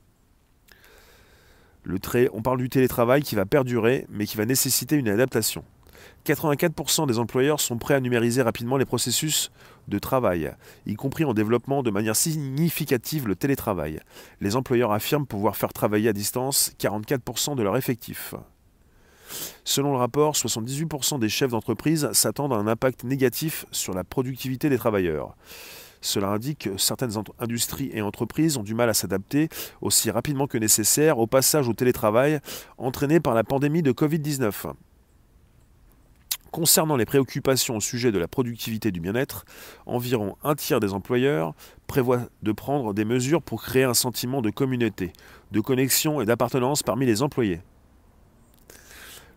On 2.33 2.41
parle 2.41 2.57
du 2.57 2.69
télétravail 2.69 3.21
qui 3.21 3.35
va 3.35 3.45
perdurer 3.45 4.05
mais 4.09 4.25
qui 4.25 4.37
va 4.37 4.45
nécessiter 4.45 4.95
une 4.95 5.07
adaptation. 5.07 5.63
84% 6.27 7.07
des 7.07 7.19
employeurs 7.19 7.61
sont 7.61 7.77
prêts 7.77 7.93
à 7.93 8.01
numériser 8.01 8.41
rapidement 8.41 8.75
les 8.75 8.85
processus 8.85 9.49
de 9.87 9.97
travail, 9.97 10.51
y 10.85 10.95
compris 10.95 11.23
en 11.23 11.33
développant 11.33 11.83
de 11.83 11.89
manière 11.89 12.15
significative 12.15 13.27
le 13.27 13.35
télétravail. 13.35 14.01
Les 14.41 14.57
employeurs 14.57 14.91
affirment 14.91 15.25
pouvoir 15.25 15.55
faire 15.55 15.71
travailler 15.71 16.09
à 16.09 16.13
distance 16.13 16.73
44% 16.79 17.55
de 17.55 17.63
leur 17.63 17.77
effectif. 17.77 18.35
Selon 19.63 19.91
le 19.91 19.97
rapport, 19.97 20.33
78% 20.33 21.19
des 21.19 21.29
chefs 21.29 21.51
d'entreprise 21.51 22.09
s'attendent 22.11 22.53
à 22.53 22.57
un 22.57 22.67
impact 22.67 23.05
négatif 23.05 23.65
sur 23.71 23.93
la 23.93 24.03
productivité 24.03 24.69
des 24.69 24.77
travailleurs. 24.77 25.35
Cela 26.01 26.27
indique 26.27 26.69
que 26.69 26.77
certaines 26.77 27.13
industries 27.39 27.89
et 27.93 28.01
entreprises 28.01 28.57
ont 28.57 28.63
du 28.63 28.75
mal 28.75 28.89
à 28.89 28.93
s'adapter 28.93 29.49
aussi 29.81 30.11
rapidement 30.11 30.47
que 30.47 30.57
nécessaire 30.57 31.19
au 31.19 31.27
passage 31.27 31.67
au 31.67 31.73
télétravail 31.73 32.39
entraîné 32.77 33.19
par 33.19 33.33
la 33.33 33.43
pandémie 33.43 33.81
de 33.81 33.91
Covid-19. 33.91 34.73
Concernant 36.51 36.95
les 36.95 37.05
préoccupations 37.05 37.77
au 37.77 37.81
sujet 37.81 38.11
de 38.11 38.19
la 38.19 38.27
productivité 38.27 38.91
du 38.91 38.99
bien-être, 38.99 39.45
environ 39.85 40.37
un 40.43 40.55
tiers 40.55 40.79
des 40.79 40.93
employeurs 40.93 41.53
prévoient 41.87 42.27
de 42.41 42.51
prendre 42.51 42.93
des 42.93 43.05
mesures 43.05 43.41
pour 43.41 43.63
créer 43.63 43.83
un 43.83 43.93
sentiment 43.93 44.41
de 44.41 44.49
communauté, 44.49 45.13
de 45.51 45.59
connexion 45.59 46.21
et 46.21 46.25
d'appartenance 46.25 46.83
parmi 46.83 47.05
les 47.05 47.21
employés. 47.21 47.61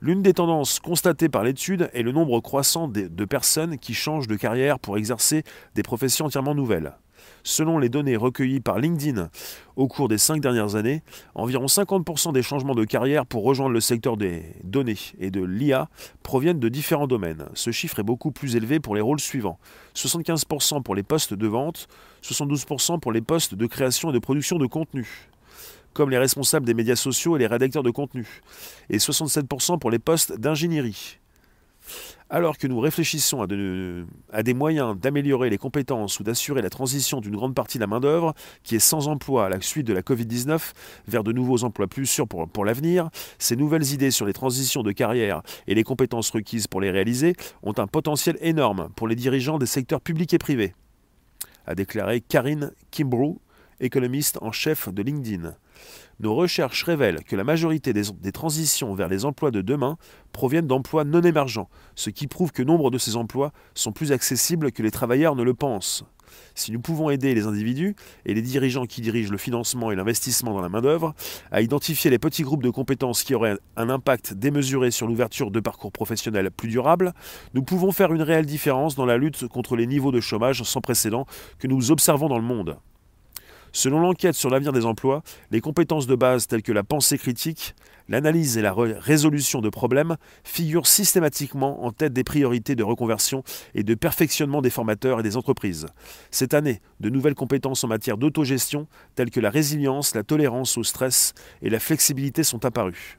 L'une 0.02 0.22
des 0.22 0.32
tendances 0.32 0.80
constatées 0.80 1.28
par 1.28 1.44
l'étude 1.44 1.90
est 1.92 2.02
le 2.02 2.12
nombre 2.12 2.40
croissant 2.40 2.88
de 2.88 3.24
personnes 3.26 3.78
qui 3.78 3.92
changent 3.92 4.28
de 4.28 4.36
carrière 4.36 4.78
pour 4.78 4.96
exercer 4.96 5.42
des 5.74 5.82
professions 5.82 6.26
entièrement 6.26 6.54
nouvelles. 6.54 6.94
Selon 7.42 7.78
les 7.78 7.88
données 7.88 8.16
recueillies 8.16 8.60
par 8.60 8.78
LinkedIn 8.78 9.30
au 9.76 9.88
cours 9.88 10.08
des 10.08 10.18
cinq 10.18 10.40
dernières 10.40 10.74
années, 10.74 11.02
environ 11.34 11.66
50% 11.66 12.32
des 12.32 12.42
changements 12.42 12.74
de 12.74 12.84
carrière 12.84 13.26
pour 13.26 13.44
rejoindre 13.44 13.72
le 13.72 13.80
secteur 13.80 14.16
des 14.16 14.42
données 14.62 14.98
et 15.18 15.30
de 15.30 15.42
l'IA 15.42 15.88
proviennent 16.22 16.60
de 16.60 16.68
différents 16.68 17.06
domaines. 17.06 17.46
Ce 17.54 17.70
chiffre 17.70 17.98
est 17.98 18.04
beaucoup 18.04 18.30
plus 18.30 18.56
élevé 18.56 18.80
pour 18.80 18.94
les 18.94 19.00
rôles 19.00 19.20
suivants 19.20 19.58
75% 19.94 20.82
pour 20.82 20.94
les 20.94 21.02
postes 21.02 21.34
de 21.34 21.46
vente, 21.46 21.88
72% 22.22 23.00
pour 23.00 23.12
les 23.12 23.20
postes 23.20 23.54
de 23.54 23.66
création 23.66 24.10
et 24.10 24.12
de 24.12 24.18
production 24.18 24.58
de 24.58 24.66
contenu 24.66 25.30
comme 25.92 26.10
les 26.10 26.18
responsables 26.18 26.66
des 26.66 26.74
médias 26.74 26.96
sociaux 26.96 27.36
et 27.36 27.40
les 27.40 27.46
rédacteurs 27.46 27.82
de 27.82 27.90
contenu, 27.90 28.42
et 28.90 28.98
67% 28.98 29.78
pour 29.78 29.90
les 29.90 29.98
postes 29.98 30.38
d'ingénierie. 30.38 31.18
Alors 32.32 32.58
que 32.58 32.68
nous 32.68 32.78
réfléchissons 32.78 33.42
à, 33.42 34.42
des 34.44 34.54
moyens 34.54 34.96
d'améliorer 34.96 35.50
les 35.50 35.58
compétences 35.58 36.20
ou 36.20 36.22
d'assurer 36.22 36.62
la 36.62 36.70
transition 36.70 37.20
d'une 37.20 37.34
grande 37.34 37.56
partie 37.56 37.78
de 37.78 37.80
la 37.80 37.88
main-d'œuvre 37.88 38.34
qui 38.62 38.76
est 38.76 38.78
sans 38.78 39.08
emploi 39.08 39.46
à 39.46 39.48
la 39.48 39.60
suite 39.60 39.88
de 39.88 39.92
la 39.92 40.02
Covid-19 40.02 40.60
vers 41.08 41.24
de 41.24 41.32
nouveaux 41.32 41.64
emplois 41.64 41.88
plus 41.88 42.06
sûrs 42.06 42.28
pour, 42.28 42.64
l'avenir, 42.64 43.10
ces 43.40 43.56
nouvelles 43.56 43.92
idées 43.92 44.12
sur 44.12 44.26
les 44.26 44.32
transitions 44.32 44.84
de 44.84 44.92
carrière 44.92 45.42
et 45.66 45.74
les 45.74 45.82
compétences 45.82 46.30
requises 46.30 46.68
pour 46.68 46.80
les 46.80 46.92
réaliser 46.92 47.34
ont 47.64 47.74
un 47.78 47.88
potentiel 47.88 48.38
énorme 48.40 48.90
pour 48.94 49.08
les 49.08 49.16
dirigeants 49.16 49.58
des 49.58 49.66
secteurs 49.66 50.00
publics 50.00 50.32
et 50.32 50.38
privés, 50.38 50.74
a 51.66 51.74
déclaré 51.74 52.20
Karine 52.20 52.70
Kimbrough, 52.92 53.40
économiste 53.80 54.38
en 54.40 54.52
chef 54.52 54.88
de 54.88 55.02
LinkedIn. 55.02 55.56
Nos 56.20 56.34
recherches 56.34 56.84
révèlent 56.84 57.24
que 57.24 57.34
la 57.34 57.44
majorité 57.44 57.94
des, 57.94 58.32
transitions 58.32 58.94
vers 58.94 59.08
les 59.08 59.24
emplois 59.24 59.50
de 59.50 59.62
demain 59.62 59.96
proviennent 60.32 60.66
d'emplois 60.66 61.04
non 61.04 61.22
émergents, 61.22 61.70
ce 61.94 62.10
qui 62.10 62.26
prouve 62.26 62.52
que 62.52 62.62
nombre 62.62 62.90
de 62.90 62.98
ces 62.98 63.16
emplois 63.16 63.52
sont 63.74 63.92
plus 63.92 64.12
accessibles 64.12 64.70
que 64.70 64.82
les 64.82 64.90
travailleurs 64.90 65.34
ne 65.34 65.42
le 65.42 65.54
pensent. 65.54 66.04
Si 66.54 66.72
nous 66.72 66.80
pouvons 66.80 67.10
aider 67.10 67.34
les 67.34 67.46
individus 67.46 67.96
et 68.26 68.34
les 68.34 68.42
dirigeants 68.42 68.84
qui 68.84 69.00
dirigent 69.00 69.32
le 69.32 69.38
financement 69.38 69.90
et 69.90 69.96
l'investissement 69.96 70.52
dans 70.52 70.60
la 70.60 70.68
main-d'œuvre 70.68 71.14
à 71.50 71.62
identifier 71.62 72.10
les 72.10 72.18
petits 72.18 72.42
groupes 72.42 72.62
de 72.62 72.70
compétences 72.70 73.22
qui 73.22 73.34
auraient 73.34 73.56
un 73.76 73.88
impact 73.88 74.34
démesuré 74.34 74.90
sur 74.90 75.06
l'ouverture 75.06 75.50
de 75.50 75.60
parcours 75.60 75.92
professionnels 75.92 76.50
plus 76.50 76.68
durables, 76.68 77.14
nous 77.54 77.62
pouvons 77.62 77.92
faire 77.92 78.12
une 78.12 78.22
réelle 78.22 78.46
différence 78.46 78.94
dans 78.94 79.06
la 79.06 79.16
lutte 79.16 79.48
contre 79.48 79.74
les 79.74 79.86
niveaux 79.86 80.12
de 80.12 80.20
chômage 80.20 80.62
sans 80.62 80.80
précédent 80.80 81.26
que 81.58 81.66
nous 81.66 81.90
observons 81.90 82.28
dans 82.28 82.38
le 82.38 82.44
monde. 82.44 82.76
Selon 83.72 84.00
l'enquête 84.00 84.34
sur 84.34 84.50
l'avenir 84.50 84.72
des 84.72 84.84
emplois, 84.84 85.22
les 85.50 85.60
compétences 85.60 86.06
de 86.06 86.14
base 86.16 86.46
telles 86.46 86.62
que 86.62 86.72
la 86.72 86.82
pensée 86.82 87.18
critique, 87.18 87.74
l'analyse 88.08 88.58
et 88.58 88.62
la 88.62 88.74
résolution 88.74 89.60
de 89.60 89.68
problèmes 89.68 90.16
figurent 90.42 90.86
systématiquement 90.86 91.84
en 91.84 91.92
tête 91.92 92.12
des 92.12 92.24
priorités 92.24 92.74
de 92.74 92.82
reconversion 92.82 93.44
et 93.74 93.84
de 93.84 93.94
perfectionnement 93.94 94.60
des 94.60 94.70
formateurs 94.70 95.20
et 95.20 95.22
des 95.22 95.36
entreprises. 95.36 95.86
Cette 96.30 96.54
année, 96.54 96.80
de 96.98 97.08
nouvelles 97.10 97.34
compétences 97.34 97.84
en 97.84 97.88
matière 97.88 98.16
d'autogestion 98.16 98.88
telles 99.14 99.30
que 99.30 99.40
la 99.40 99.50
résilience, 99.50 100.14
la 100.14 100.24
tolérance 100.24 100.76
au 100.76 100.82
stress 100.82 101.34
et 101.62 101.70
la 101.70 101.78
flexibilité 101.78 102.42
sont 102.42 102.64
apparues. 102.64 103.18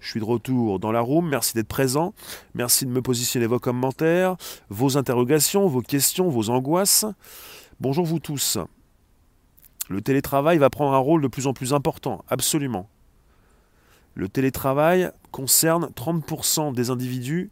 Je 0.00 0.10
suis 0.10 0.20
de 0.20 0.24
retour 0.24 0.80
dans 0.80 0.90
la 0.90 1.00
room, 1.00 1.28
merci 1.28 1.54
d'être 1.54 1.68
présent, 1.68 2.12
merci 2.54 2.86
de 2.86 2.90
me 2.90 3.02
positionner 3.02 3.46
vos 3.46 3.60
commentaires, 3.60 4.36
vos 4.68 4.96
interrogations, 4.96 5.68
vos 5.68 5.80
questions, 5.80 6.28
vos 6.28 6.50
angoisses. 6.50 7.04
Bonjour 7.78 8.04
vous 8.04 8.18
tous. 8.18 8.58
Le 9.92 10.00
télétravail 10.00 10.56
va 10.56 10.70
prendre 10.70 10.94
un 10.94 10.98
rôle 10.98 11.20
de 11.20 11.28
plus 11.28 11.46
en 11.46 11.52
plus 11.52 11.74
important, 11.74 12.24
absolument. 12.26 12.88
Le 14.14 14.26
télétravail 14.26 15.10
concerne 15.32 15.90
30% 15.94 16.72
des 16.72 16.88
individus. 16.88 17.50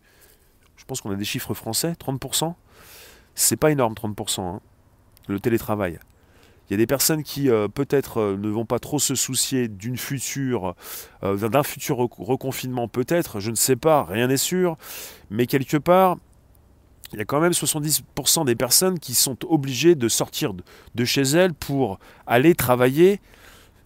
Je 0.79 0.87
pense 0.87 1.03
qu'on 1.03 1.11
a 1.11 1.17
des 1.17 1.25
chiffres 1.27 1.53
français, 1.53 1.93
30%. 1.93 2.55
C'est 3.35 3.57
pas 3.59 3.71
énorme, 3.71 3.93
30%, 3.93 4.41
hein, 4.41 4.61
le 5.29 5.39
télétravail. 5.39 5.99
Il 6.69 6.73
y 6.73 6.75
a 6.75 6.79
des 6.79 6.87
personnes 6.87 7.23
qui 7.25 7.51
euh, 7.51 7.69
peut-être 7.69 8.19
euh, 8.19 8.37
ne 8.39 8.49
vont 8.49 8.65
pas 8.65 8.79
trop 8.79 8.99
se 8.99 9.15
soucier 9.15 9.69
euh, 9.69 11.49
d'un 11.49 11.63
futur 11.63 11.99
reconfinement, 11.99 12.89
peut-être, 12.89 13.41
je 13.41 13.51
ne 13.51 13.57
sais 13.57 13.77
pas, 13.77 14.05
rien 14.05 14.29
n'est 14.29 14.39
sûr, 14.39 14.79
mais 15.29 15.47
quelque 15.47 15.77
part, 15.77 16.17
il 17.13 17.19
y 17.19 17.23
a 17.23 17.25
quand 17.25 17.41
même 17.41 17.53
70% 17.53 18.45
des 18.45 18.55
personnes 18.55 18.99
qui 18.99 19.15
sont 19.15 19.37
obligées 19.49 19.95
de 19.95 20.09
sortir 20.09 20.55
de 20.95 21.05
chez 21.05 21.23
elles 21.23 21.55
pour 21.55 21.99
aller 22.27 22.55
travailler 22.55 23.21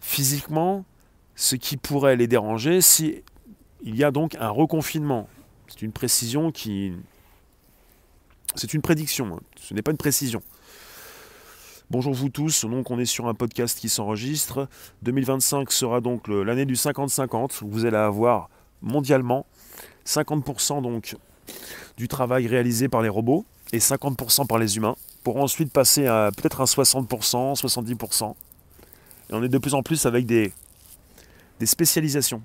physiquement, 0.00 0.84
ce 1.34 1.56
qui 1.56 1.76
pourrait 1.76 2.16
les 2.16 2.26
déranger 2.26 2.80
si 2.80 3.22
il 3.82 3.96
y 3.96 4.04
a 4.04 4.10
donc 4.10 4.34
un 4.38 4.50
reconfinement. 4.50 5.28
C'est 5.68 5.82
une 5.82 5.92
précision 5.92 6.50
qui... 6.52 6.92
C'est 8.54 8.74
une 8.74 8.82
prédiction, 8.82 9.36
hein. 9.36 9.40
ce 9.56 9.74
n'est 9.74 9.82
pas 9.82 9.90
une 9.90 9.96
précision. 9.96 10.42
Bonjour 11.90 12.14
vous 12.14 12.28
tous, 12.28 12.64
donc 12.64 12.90
on 12.90 12.98
est 12.98 13.04
sur 13.04 13.26
un 13.26 13.34
podcast 13.34 13.78
qui 13.78 13.88
s'enregistre. 13.88 14.68
2025 15.02 15.72
sera 15.72 16.00
donc 16.00 16.28
l'année 16.28 16.64
du 16.66 16.74
50-50. 16.74 17.62
Vous 17.62 17.84
allez 17.84 17.96
avoir 17.96 18.48
mondialement 18.80 19.46
50% 20.06 20.82
donc 20.82 21.16
du 21.96 22.08
travail 22.08 22.46
réalisé 22.46 22.88
par 22.88 23.02
les 23.02 23.08
robots 23.08 23.44
et 23.72 23.78
50% 23.78 24.46
par 24.46 24.58
les 24.58 24.76
humains, 24.76 24.96
pour 25.22 25.38
ensuite 25.38 25.72
passer 25.72 26.06
à 26.06 26.30
peut-être 26.36 26.60
un 26.60 26.64
60%, 26.64 27.58
70%. 27.60 28.34
Et 29.30 29.34
on 29.34 29.42
est 29.42 29.48
de 29.48 29.58
plus 29.58 29.74
en 29.74 29.82
plus 29.82 30.06
avec 30.06 30.26
des, 30.26 30.52
des 31.58 31.66
spécialisations. 31.66 32.42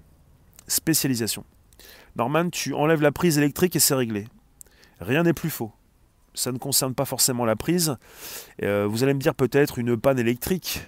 Spécialisation. 0.68 1.44
Norman, 2.16 2.50
tu 2.50 2.74
enlèves 2.74 3.02
la 3.02 3.12
prise 3.12 3.38
électrique 3.38 3.76
et 3.76 3.80
c'est 3.80 3.96
réglé. 3.96 4.28
Rien 5.00 5.24
n'est 5.24 5.34
plus 5.34 5.50
faux. 5.50 5.72
Ça 6.34 6.52
ne 6.52 6.58
concerne 6.58 6.94
pas 6.94 7.06
forcément 7.06 7.46
la 7.46 7.56
prise. 7.56 7.96
Euh, 8.64 8.88
vous 8.88 9.04
allez 9.04 9.14
me 9.14 9.20
dire 9.20 9.36
peut-être 9.36 9.78
une 9.78 9.98
panne 9.98 10.20
électrique. 10.20 10.82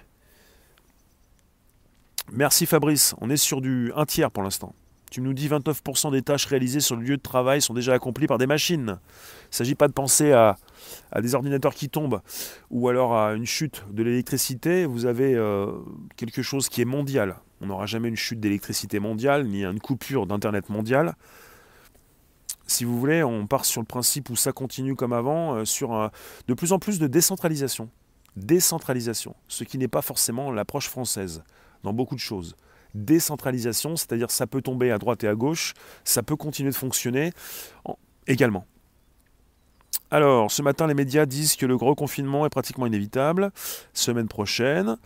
Merci 2.30 2.66
Fabrice, 2.66 3.14
on 3.20 3.28
est 3.28 3.36
sur 3.36 3.60
du 3.60 3.92
1 3.94 4.06
tiers 4.06 4.30
pour 4.30 4.42
l'instant. 4.42 4.74
Tu 5.12 5.20
nous 5.20 5.34
dis 5.34 5.46
29% 5.46 6.10
des 6.10 6.22
tâches 6.22 6.46
réalisées 6.46 6.80
sur 6.80 6.96
le 6.96 7.02
lieu 7.02 7.18
de 7.18 7.22
travail 7.22 7.60
sont 7.60 7.74
déjà 7.74 7.92
accomplies 7.92 8.26
par 8.26 8.38
des 8.38 8.46
machines. 8.46 8.86
Il 8.86 9.50
ne 9.50 9.54
s'agit 9.54 9.74
pas 9.74 9.86
de 9.86 9.92
penser 9.92 10.32
à, 10.32 10.56
des 11.20 11.34
ordinateurs 11.34 11.74
qui 11.74 11.90
tombent 11.90 12.22
ou 12.70 12.88
alors 12.88 13.14
à 13.14 13.34
une 13.34 13.44
chute 13.44 13.84
de 13.90 14.02
l'électricité. 14.02 14.86
Vous 14.86 15.04
avez 15.04 15.34
euh, 15.34 15.70
quelque 16.16 16.40
chose 16.40 16.70
qui 16.70 16.80
est 16.80 16.86
mondial. 16.86 17.36
On 17.60 17.66
n'aura 17.66 17.84
jamais 17.84 18.08
une 18.08 18.16
chute 18.16 18.40
d'électricité 18.40 19.00
mondiale 19.00 19.46
ni 19.46 19.66
une 19.66 19.80
coupure 19.80 20.26
d'Internet 20.26 20.70
mondial. 20.70 21.14
Si 22.66 22.86
vous 22.86 22.98
voulez, 22.98 23.22
on 23.22 23.46
part 23.46 23.66
sur 23.66 23.82
le 23.82 23.86
principe 23.86 24.30
où 24.30 24.36
ça 24.36 24.52
continue 24.52 24.94
comme 24.94 25.12
avant, 25.12 25.56
euh, 25.56 25.64
sur 25.66 26.10
de 26.48 26.54
plus 26.54 26.72
en 26.72 26.78
plus 26.78 26.98
de 26.98 27.06
décentralisation. 27.06 27.90
Décentralisation, 28.36 29.36
ce 29.46 29.64
qui 29.64 29.76
n'est 29.76 29.88
pas 29.88 30.00
forcément 30.00 30.50
l'approche 30.50 30.88
française 30.88 31.44
dans 31.82 31.92
beaucoup 31.92 32.14
de 32.14 32.20
choses 32.20 32.56
décentralisation, 32.94 33.96
c'est-à-dire 33.96 34.30
ça 34.30 34.46
peut 34.46 34.62
tomber 34.62 34.90
à 34.90 34.98
droite 34.98 35.24
et 35.24 35.28
à 35.28 35.34
gauche, 35.34 35.74
ça 36.04 36.22
peut 36.22 36.36
continuer 36.36 36.70
de 36.70 36.76
fonctionner 36.76 37.32
également. 38.26 38.66
Alors, 40.10 40.52
ce 40.52 40.60
matin, 40.60 40.86
les 40.86 40.92
médias 40.92 41.24
disent 41.24 41.56
que 41.56 41.64
le 41.64 41.78
gros 41.78 41.94
confinement 41.94 42.44
est 42.44 42.50
pratiquement 42.50 42.84
inévitable. 42.84 43.50
Semaine 43.94 44.28
prochaine, 44.28 44.98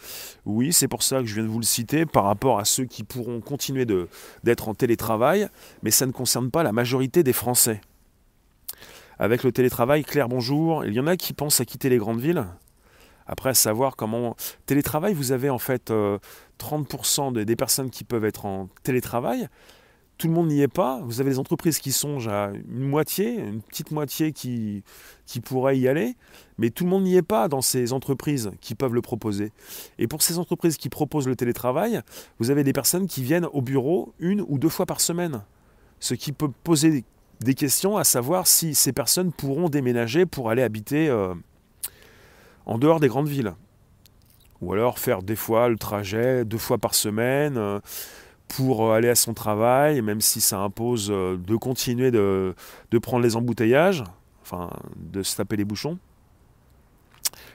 oui, 0.44 0.72
c'est 0.72 0.88
pour 0.88 1.05
ça 1.05 1.20
que 1.20 1.27
je 1.27 1.35
viens 1.35 1.44
de 1.44 1.49
vous 1.49 1.61
le 1.61 1.64
citer 1.64 2.07
par 2.07 2.25
rapport 2.25 2.59
à 2.59 2.64
ceux 2.64 2.87
qui 2.87 3.05
pourront 3.05 3.40
continuer 3.40 3.87
d'être 4.42 4.68
en 4.68 4.75
télétravail, 4.75 5.49
mais 5.85 5.92
ça 5.92 6.07
ne 6.07 6.12
concerne 6.12 6.51
pas 6.51 6.64
la 6.64 6.72
majorité 6.72 7.22
des 7.22 7.33
Français. 7.33 7.81
Avec 9.20 9.44
le 9.44 9.53
télétravail, 9.53 10.03
Claire, 10.03 10.29
bonjour. 10.29 10.85
Il 10.85 10.92
y 10.92 10.99
en 10.99 11.07
a 11.07 11.16
qui 11.16 11.33
pensent 11.33 11.61
à 11.61 11.64
quitter 11.64 11.88
les 11.88 11.99
grandes 11.99 12.20
villes? 12.20 12.44
Après, 13.26 13.54
savoir 13.54 13.96
comment. 13.96 14.36
Télétravail, 14.66 15.14
vous 15.14 15.32
avez 15.32 15.50
en 15.50 15.58
fait 15.58 15.90
euh, 15.90 16.18
30% 16.58 17.44
des 17.44 17.56
personnes 17.56 17.90
qui 17.90 18.04
peuvent 18.04 18.24
être 18.24 18.46
en 18.46 18.68
télétravail. 18.82 19.48
Tout 20.18 20.28
le 20.28 20.32
monde 20.32 20.48
n'y 20.48 20.62
est 20.62 20.68
pas. 20.68 21.00
Vous 21.04 21.20
avez 21.20 21.30
des 21.30 21.38
entreprises 21.38 21.78
qui 21.78 21.92
songent 21.92 22.28
à 22.28 22.50
une 22.70 22.88
moitié, 22.88 23.34
une 23.34 23.60
petite 23.60 23.90
moitié 23.90 24.32
qui, 24.32 24.82
qui 25.26 25.40
pourrait 25.40 25.78
y 25.78 25.88
aller, 25.88 26.16
mais 26.56 26.70
tout 26.70 26.84
le 26.84 26.90
monde 26.90 27.02
n'y 27.02 27.16
est 27.16 27.22
pas 27.22 27.48
dans 27.48 27.60
ces 27.60 27.92
entreprises 27.92 28.50
qui 28.62 28.74
peuvent 28.74 28.94
le 28.94 29.02
proposer. 29.02 29.52
Et 29.98 30.06
pour 30.06 30.22
ces 30.22 30.38
entreprises 30.38 30.78
qui 30.78 30.88
proposent 30.88 31.28
le 31.28 31.36
télétravail, 31.36 32.00
vous 32.38 32.50
avez 32.50 32.64
des 32.64 32.72
personnes 32.72 33.06
qui 33.06 33.22
viennent 33.22 33.46
au 33.52 33.60
bureau 33.60 34.14
une 34.18 34.42
ou 34.48 34.58
deux 34.58 34.70
fois 34.70 34.86
par 34.86 35.02
semaine. 35.02 35.42
Ce 36.00 36.14
qui 36.14 36.32
peut 36.32 36.50
poser 36.64 37.04
des 37.40 37.54
questions 37.54 37.98
à 37.98 38.04
savoir 38.04 38.46
si 38.46 38.74
ces 38.74 38.94
personnes 38.94 39.32
pourront 39.32 39.68
déménager 39.68 40.24
pour 40.24 40.48
aller 40.48 40.62
habiter 40.62 41.08
euh, 41.08 41.34
en 42.66 42.79
dehors 42.79 43.00
des 43.00 43.09
grandes 43.09 43.29
villes. 43.29 43.55
Ou 44.61 44.72
alors 44.72 44.98
faire 44.98 45.22
des 45.22 45.37
fois 45.37 45.68
le 45.68 45.76
trajet 45.76 46.44
deux 46.44 46.59
fois 46.59 46.79
par 46.79 46.94
semaine 46.94 47.57
euh, 47.57 47.81
pour 48.48 48.92
aller 48.92 49.09
à 49.09 49.14
son 49.14 49.35
travail, 49.35 50.02
même 50.02 50.20
si 50.20 50.40
ça 50.40 50.59
impose 50.59 51.09
euh, 51.11 51.37
de 51.37 51.57
continuer 51.57 52.11
de, 52.11 52.55
prendre 53.02 53.22
les 53.22 53.37
embouteillages, 53.37 54.05
enfin 54.42 54.70
de 54.96 55.22
se 55.22 55.37
taper 55.37 55.57
les 55.57 55.64
bouchons. 55.64 55.98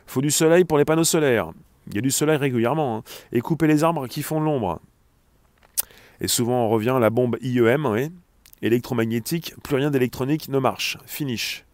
Faut 0.05 0.21
du 0.21 0.31
soleil 0.31 0.63
pour 0.63 0.77
les 0.77 0.85
panneaux 0.85 1.03
solaires. 1.03 1.51
Il 1.87 1.95
y 1.95 1.97
a 1.97 2.01
du 2.01 2.11
soleil 2.11 2.37
régulièrement. 2.37 2.97
Hein. 2.97 3.03
Et 3.31 3.41
couper 3.41 3.67
les 3.67 3.83
arbres 3.83 4.07
qui 4.07 4.21
font 4.21 4.39
de 4.39 4.45
l'ombre. 4.45 4.79
Et 6.19 6.27
souvent 6.27 6.65
on 6.65 6.69
revient 6.69 6.91
à 6.91 6.99
la 6.99 7.09
bombe 7.09 7.37
IEM, 7.41 7.85
oui, 7.87 8.11
électromagnétique, 8.61 9.55
plus 9.63 9.75
rien 9.75 9.89
d'électronique 9.89 10.49
ne 10.49 10.59
marche. 10.59 10.97
Finish. 11.05 11.65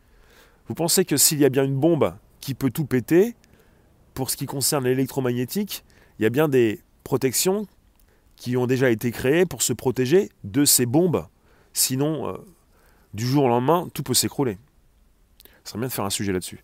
Vous 0.67 0.73
pensez 0.73 1.03
que 1.03 1.17
s'il 1.17 1.39
y 1.39 1.45
a 1.45 1.49
bien 1.49 1.65
une 1.65 1.77
bombe 1.77 2.13
qui 2.41 2.53
peut 2.53 2.69
tout 2.69 2.85
péter, 2.85 3.35
pour 4.13 4.29
ce 4.29 4.37
qui 4.37 4.45
concerne 4.45 4.85
l'électromagnétique, 4.85 5.83
il 6.17 6.23
y 6.23 6.25
a 6.25 6.29
bien 6.29 6.47
des 6.49 6.81
protections 7.03 7.67
qui 8.35 8.57
ont 8.57 8.67
déjà 8.67 8.89
été 8.89 9.11
créées 9.11 9.45
pour 9.45 9.61
se 9.61 9.73
protéger 9.73 10.29
de 10.43 10.65
ces 10.65 10.85
bombes. 10.85 11.25
Sinon, 11.73 12.27
euh, 12.27 12.37
du 13.13 13.25
jour 13.25 13.45
au 13.45 13.47
lendemain, 13.47 13.87
tout 13.93 14.03
peut 14.03 14.13
s'écrouler. 14.13 14.57
Ça 15.67 15.71
serait 15.71 15.79
bien 15.79 15.89
de 15.89 15.93
faire 15.93 16.05
un 16.05 16.09
sujet 16.09 16.31
là-dessus. 16.31 16.63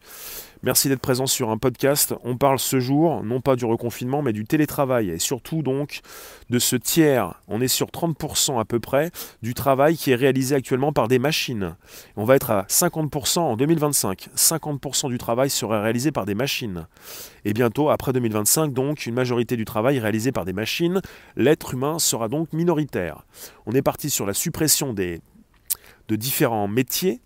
Merci 0.61 0.87
d'être 0.87 1.01
présent 1.01 1.27
sur 1.27 1.49
un 1.49 1.57
podcast. 1.57 2.15
On 2.23 2.37
parle 2.37 2.57
ce 2.57 2.79
jour, 2.79 3.21
non 3.21 3.41
pas 3.41 3.57
du 3.57 3.65
reconfinement, 3.65 4.21
mais 4.21 4.31
du 4.31 4.45
télétravail 4.45 5.09
et 5.09 5.19
surtout 5.19 5.61
donc 5.61 5.99
de 6.49 6.57
ce 6.57 6.77
tiers. 6.77 7.33
On 7.49 7.59
est 7.59 7.67
sur 7.67 7.87
30% 7.87 8.61
à 8.61 8.63
peu 8.63 8.79
près 8.79 9.11
du 9.41 9.55
travail 9.55 9.97
qui 9.97 10.11
est 10.11 10.15
réalisé 10.15 10.55
actuellement 10.55 10.93
par 10.93 11.09
des 11.09 11.19
machines. 11.19 11.75
On 12.15 12.23
va 12.23 12.37
être 12.37 12.49
à 12.49 12.61
50% 12.69 13.39
en 13.39 13.57
2025. 13.57 14.29
50% 14.37 15.09
du 15.09 15.17
travail 15.17 15.49
serait 15.49 15.81
réalisé 15.81 16.13
par 16.13 16.25
des 16.25 16.33
machines. 16.33 16.87
Et 17.43 17.51
bientôt, 17.51 17.89
après 17.89 18.13
2025, 18.13 18.71
donc, 18.71 19.05
une 19.05 19.15
majorité 19.15 19.57
du 19.57 19.65
travail 19.65 19.99
réalisé 19.99 20.31
par 20.31 20.45
des 20.45 20.53
machines. 20.53 21.01
L'être 21.35 21.73
humain 21.73 21.99
sera 21.99 22.29
donc 22.29 22.53
minoritaire. 22.53 23.25
On 23.65 23.73
est 23.73 23.81
parti 23.81 24.09
sur 24.09 24.25
la 24.25 24.33
suppression 24.33 24.93
des, 24.93 25.19
de 26.07 26.15
différents 26.15 26.69
métiers 26.69 27.19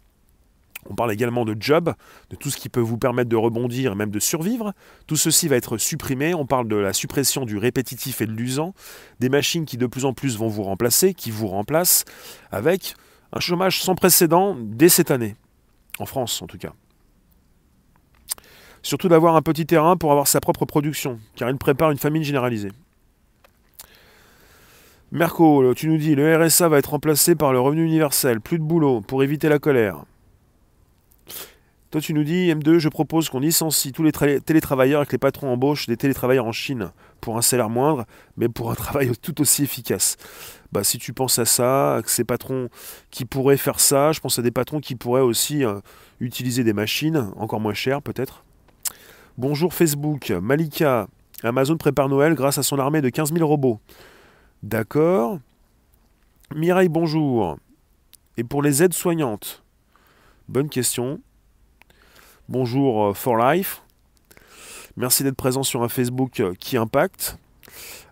on 0.89 0.95
parle 0.95 1.11
également 1.11 1.43
de 1.43 1.55
job, 1.59 1.93
de 2.29 2.35
tout 2.35 2.49
ce 2.49 2.57
qui 2.57 2.69
peut 2.69 2.79
vous 2.79 2.97
permettre 2.97 3.29
de 3.29 3.35
rebondir 3.35 3.91
et 3.91 3.95
même 3.95 4.11
de 4.11 4.19
survivre. 4.19 4.73
Tout 5.05 5.15
ceci 5.15 5.47
va 5.47 5.55
être 5.55 5.77
supprimé. 5.77 6.33
On 6.33 6.45
parle 6.45 6.67
de 6.67 6.75
la 6.75 6.93
suppression 6.93 7.45
du 7.45 7.57
répétitif 7.57 8.21
et 8.21 8.25
de 8.25 8.31
l'usant, 8.31 8.73
des 9.19 9.29
machines 9.29 9.65
qui 9.65 9.77
de 9.77 9.87
plus 9.87 10.05
en 10.05 10.13
plus 10.13 10.37
vont 10.37 10.47
vous 10.47 10.63
remplacer, 10.63 11.13
qui 11.13 11.31
vous 11.31 11.47
remplacent, 11.47 12.05
avec 12.51 12.95
un 13.33 13.39
chômage 13.39 13.81
sans 13.81 13.95
précédent 13.95 14.55
dès 14.59 14.89
cette 14.89 15.11
année, 15.11 15.35
en 15.99 16.05
France 16.05 16.41
en 16.41 16.47
tout 16.47 16.57
cas. 16.57 16.73
Surtout 18.81 19.09
d'avoir 19.09 19.35
un 19.35 19.41
petit 19.41 19.65
terrain 19.65 19.97
pour 19.97 20.11
avoir 20.11 20.27
sa 20.27 20.39
propre 20.39 20.65
production, 20.65 21.19
car 21.35 21.49
il 21.49 21.57
prépare 21.57 21.91
une 21.91 21.97
famine 21.97 22.23
généralisée. 22.23 22.71
Merco, 25.11 25.73
tu 25.73 25.89
nous 25.89 25.97
dis, 25.97 26.15
le 26.15 26.37
RSA 26.37 26.69
va 26.69 26.77
être 26.77 26.91
remplacé 26.91 27.35
par 27.35 27.51
le 27.51 27.59
revenu 27.59 27.83
universel, 27.83 28.39
plus 28.39 28.59
de 28.59 28.63
boulot, 28.63 29.01
pour 29.01 29.23
éviter 29.23 29.49
la 29.49 29.59
colère. 29.59 30.03
Tu 32.01 32.13
nous 32.13 32.23
dis, 32.23 32.51
M2, 32.53 32.79
je 32.79 32.89
propose 32.89 33.29
qu'on 33.29 33.39
licencie 33.39 33.91
tous 33.91 34.03
les 34.03 34.11
télétravailleurs 34.11 35.03
et 35.03 35.05
que 35.05 35.13
les 35.13 35.17
patrons 35.17 35.51
embauchent 35.51 35.87
des 35.87 35.97
télétravailleurs 35.97 36.45
en 36.45 36.51
Chine 36.51 36.91
pour 37.21 37.37
un 37.37 37.41
salaire 37.41 37.69
moindre, 37.69 38.05
mais 38.35 38.49
pour 38.49 38.71
un 38.71 38.75
travail 38.75 39.11
tout 39.21 39.41
aussi 39.41 39.63
efficace. 39.63 40.17
Bah, 40.71 40.83
si 40.83 40.97
tu 40.97 41.13
penses 41.13 41.39
à 41.39 41.45
ça, 41.45 42.01
que 42.03 42.11
ces 42.11 42.23
patrons 42.23 42.69
qui 43.09 43.25
pourraient 43.25 43.57
faire 43.57 43.79
ça, 43.79 44.11
je 44.11 44.19
pense 44.19 44.37
à 44.37 44.41
des 44.41 44.51
patrons 44.51 44.79
qui 44.79 44.95
pourraient 44.95 45.21
aussi 45.21 45.63
euh, 45.63 45.79
utiliser 46.19 46.63
des 46.63 46.73
machines, 46.73 47.31
encore 47.37 47.59
moins 47.59 47.73
chères 47.73 48.01
peut-être. 48.01 48.43
Bonjour 49.37 49.73
Facebook, 49.73 50.31
Malika, 50.31 51.07
Amazon 51.43 51.77
prépare 51.77 52.09
Noël 52.09 52.33
grâce 52.33 52.57
à 52.57 52.63
son 52.63 52.79
armée 52.79 53.01
de 53.01 53.09
15 53.09 53.33
000 53.33 53.47
robots. 53.47 53.79
D'accord. 54.63 55.39
Mireille, 56.55 56.89
bonjour. 56.89 57.57
Et 58.37 58.43
pour 58.43 58.61
les 58.61 58.83
aides 58.83 58.93
soignantes 58.93 59.63
Bonne 60.47 60.69
question. 60.69 61.19
Bonjour 62.49 63.07
euh, 63.07 63.13
For 63.13 63.35
Life. 63.35 63.81
Merci 64.95 65.23
d'être 65.23 65.35
présent 65.35 65.63
sur 65.63 65.83
un 65.83 65.89
Facebook 65.89 66.39
euh, 66.39 66.53
qui 66.57 66.77
impacte. 66.77 67.37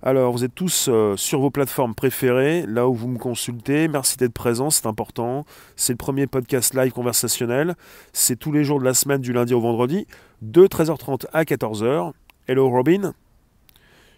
Alors, 0.03 0.33
vous 0.33 0.43
êtes 0.43 0.53
tous 0.53 0.89
euh, 0.89 1.15
sur 1.15 1.39
vos 1.39 1.51
plateformes 1.51 1.95
préférées, 1.95 2.65
là 2.67 2.89
où 2.89 2.93
vous 2.93 3.07
me 3.07 3.17
consultez. 3.17 3.87
Merci 3.87 4.17
d'être 4.17 4.33
présent, 4.33 4.69
c'est 4.69 4.87
important. 4.87 5.45
C'est 5.77 5.93
le 5.93 5.97
premier 5.97 6.27
podcast 6.27 6.75
live 6.75 6.91
conversationnel. 6.91 7.75
C'est 8.11 8.35
tous 8.35 8.51
les 8.51 8.65
jours 8.65 8.81
de 8.81 8.83
la 8.83 8.93
semaine, 8.93 9.21
du 9.21 9.31
lundi 9.31 9.53
au 9.53 9.61
vendredi, 9.61 10.05
de 10.41 10.67
13h30 10.67 11.27
à 11.31 11.43
14h. 11.43 12.11
Hello 12.49 12.69
Robin. 12.69 13.13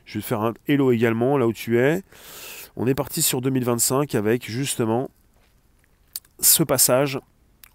Je 0.05 0.17
vais 0.17 0.23
faire 0.23 0.41
un 0.41 0.55
hello 0.67 0.91
également, 0.91 1.37
là 1.37 1.45
où 1.45 1.53
tu 1.53 1.77
es. 1.77 2.01
On 2.75 2.87
est 2.87 2.95
parti 2.95 3.21
sur 3.21 3.39
2025 3.39 4.15
avec 4.15 4.49
justement 4.49 5.11
ce 6.39 6.63
passage 6.63 7.19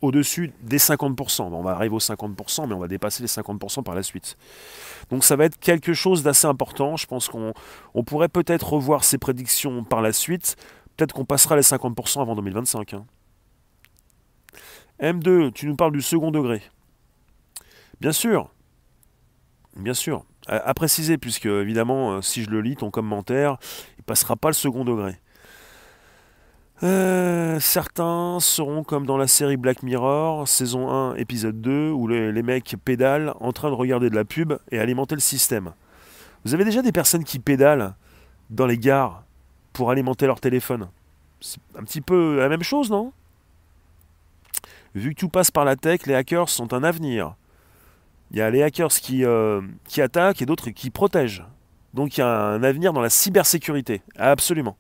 au-dessus 0.02 0.52
des 0.62 0.78
50%. 0.78 1.42
On 1.42 1.62
va 1.62 1.70
arriver 1.70 1.94
aux 1.94 2.00
50%, 2.00 2.66
mais 2.68 2.74
on 2.74 2.78
va 2.78 2.88
dépasser 2.88 3.22
les 3.22 3.28
50% 3.28 3.82
par 3.82 3.94
la 3.94 4.02
suite. 4.02 4.36
Donc 5.10 5.24
ça 5.24 5.36
va 5.36 5.44
être 5.44 5.58
quelque 5.58 5.94
chose 5.94 6.22
d'assez 6.22 6.46
important. 6.46 6.96
Je 6.96 7.06
pense 7.06 7.28
qu'on 7.28 7.54
pourrait 8.04 8.28
peut-être 8.28 8.72
revoir 8.72 9.04
ces 9.04 9.16
prédictions 9.18 9.84
par 9.84 10.02
la 10.02 10.12
suite. 10.12 10.56
Peut-être 10.96 11.14
qu'on 11.14 11.24
passera 11.24 11.56
les 11.56 11.62
50% 11.62 12.20
avant 12.20 12.34
2025. 12.34 12.94
Hein. 12.94 13.06
M2, 15.00 15.52
tu 15.52 15.66
nous 15.66 15.76
parles 15.76 15.92
du 15.92 16.02
second 16.02 16.30
degré. 16.30 16.62
Bien 18.00 18.12
sûr. 18.12 18.50
Bien 19.76 19.94
sûr. 19.94 20.24
À, 20.48 20.74
préciser, 20.74 21.18
puisque 21.18 21.46
évidemment, 21.46 22.14
euh, 22.14 22.20
si 22.20 22.42
je 22.42 22.50
le 22.50 22.60
lis, 22.60 22.74
ton 22.74 22.90
commentaire, 22.90 23.58
il 23.98 24.02
passera 24.02 24.34
pas 24.34 24.48
le 24.48 24.54
second 24.54 24.84
degré. 24.84 25.20
Euh, 26.82 27.60
certains 27.60 28.38
seront 28.40 28.82
comme 28.82 29.06
dans 29.06 29.16
la 29.16 29.28
série 29.28 29.56
Black 29.56 29.84
Mirror, 29.84 30.48
saison 30.48 30.90
1, 30.90 31.14
épisode 31.14 31.60
2, 31.60 31.90
où 31.90 32.08
les, 32.08 32.42
mecs 32.42 32.74
pédalent 32.84 33.36
en 33.38 33.52
train 33.52 33.70
de 33.70 33.74
regarder 33.74 34.10
de 34.10 34.16
la 34.16 34.24
pub 34.24 34.54
et 34.72 34.80
alimenter 34.80 35.14
le 35.14 35.20
système. 35.20 35.74
Vous 36.44 36.54
avez 36.54 36.64
déjà 36.64 36.82
des 36.82 36.90
personnes 36.90 37.22
qui 37.22 37.38
pédalent 37.38 37.94
dans 38.50 38.66
les 38.66 38.78
gares 38.78 39.22
pour 39.72 39.92
alimenter 39.92 40.26
leur 40.26 40.40
téléphone? 40.40 40.88
C'est 41.40 41.60
un 41.78 41.84
petit 41.84 42.00
peu 42.00 42.38
la 42.38 42.48
même 42.48 42.64
chose, 42.64 42.90
non? 42.90 43.12
Vu 44.96 45.14
que 45.14 45.20
tout 45.20 45.28
passe 45.28 45.52
par 45.52 45.64
la 45.64 45.76
tech, 45.76 46.06
les 46.06 46.14
hackers 46.14 46.48
sont 46.48 46.74
un 46.74 46.82
avenir. 46.82 47.36
Il 48.32 48.38
y 48.38 48.40
a 48.40 48.50
les 48.50 48.62
hackers 48.62 48.88
qui, 48.88 49.24
euh, 49.24 49.60
qui 49.86 50.02
attaquent 50.02 50.42
et 50.42 50.46
d'autres 50.46 50.70
qui 50.70 50.90
protègent. 50.90 51.44
Donc 51.94 52.16
il 52.16 52.20
y 52.20 52.24
a 52.24 52.28
un 52.28 52.62
avenir 52.64 52.92
dans 52.92 53.00
la 53.00 53.10
cybersécurité. 53.10 54.02
Absolument. 54.16 54.76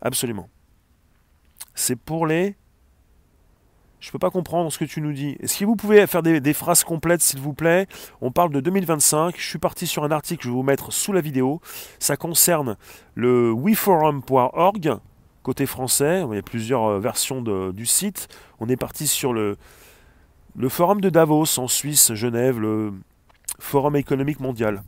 Absolument 0.00 0.48
c'est 1.78 1.96
pour 1.96 2.26
les... 2.26 2.56
Je 4.00 4.08
ne 4.08 4.12
peux 4.12 4.18
pas 4.18 4.30
comprendre 4.30 4.70
ce 4.70 4.78
que 4.78 4.84
tu 4.84 5.00
nous 5.00 5.12
dis. 5.12 5.36
Est-ce 5.40 5.58
que 5.58 5.64
vous 5.64 5.74
pouvez 5.74 6.06
faire 6.06 6.22
des, 6.22 6.52
phrases 6.52 6.84
complètes, 6.84 7.20
s'il 7.20 7.40
vous 7.40 7.52
plaît 7.52 7.86
On 8.20 8.30
parle 8.30 8.52
de 8.52 8.60
2025. 8.60 9.34
Je 9.36 9.48
suis 9.48 9.58
parti 9.58 9.86
sur 9.86 10.04
un 10.04 10.10
article 10.10 10.40
que 10.40 10.44
je 10.44 10.50
vais 10.50 10.56
vous 10.56 10.62
mettre 10.62 10.92
sous 10.92 11.12
la 11.12 11.20
vidéo. 11.20 11.60
Ça 11.98 12.16
concerne 12.16 12.76
le 13.14 13.52
weforum.org, 13.52 14.98
côté 15.42 15.66
français. 15.66 16.22
Il 16.28 16.34
y 16.34 16.38
a 16.38 16.42
plusieurs 16.42 16.84
euh, 16.84 17.00
versions 17.00 17.42
du 17.72 17.86
site. 17.86 18.28
On 18.60 18.68
est 18.68 18.76
parti 18.76 19.08
sur 19.08 19.32
le, 19.32 19.56
le 20.56 20.68
forum 20.68 21.00
de 21.00 21.10
Davos 21.10 21.58
en 21.58 21.68
Suisse, 21.68 22.14
Genève, 22.14 22.60
le 22.60 22.92
Forum 23.58 23.96
économique 23.96 24.40
mondial. 24.40 24.82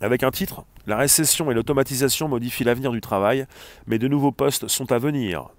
Avec 0.00 0.22
un 0.22 0.30
titre 0.30 0.64
La 0.86 0.96
récession 0.96 1.50
et 1.50 1.54
l'automatisation 1.54 2.28
modifient 2.28 2.64
l'avenir 2.64 2.92
du 2.92 3.00
travail, 3.00 3.46
mais 3.86 3.98
de 3.98 4.08
nouveaux 4.08 4.32
postes 4.32 4.68
sont 4.68 4.92
à 4.92 4.98
venir 4.98 5.50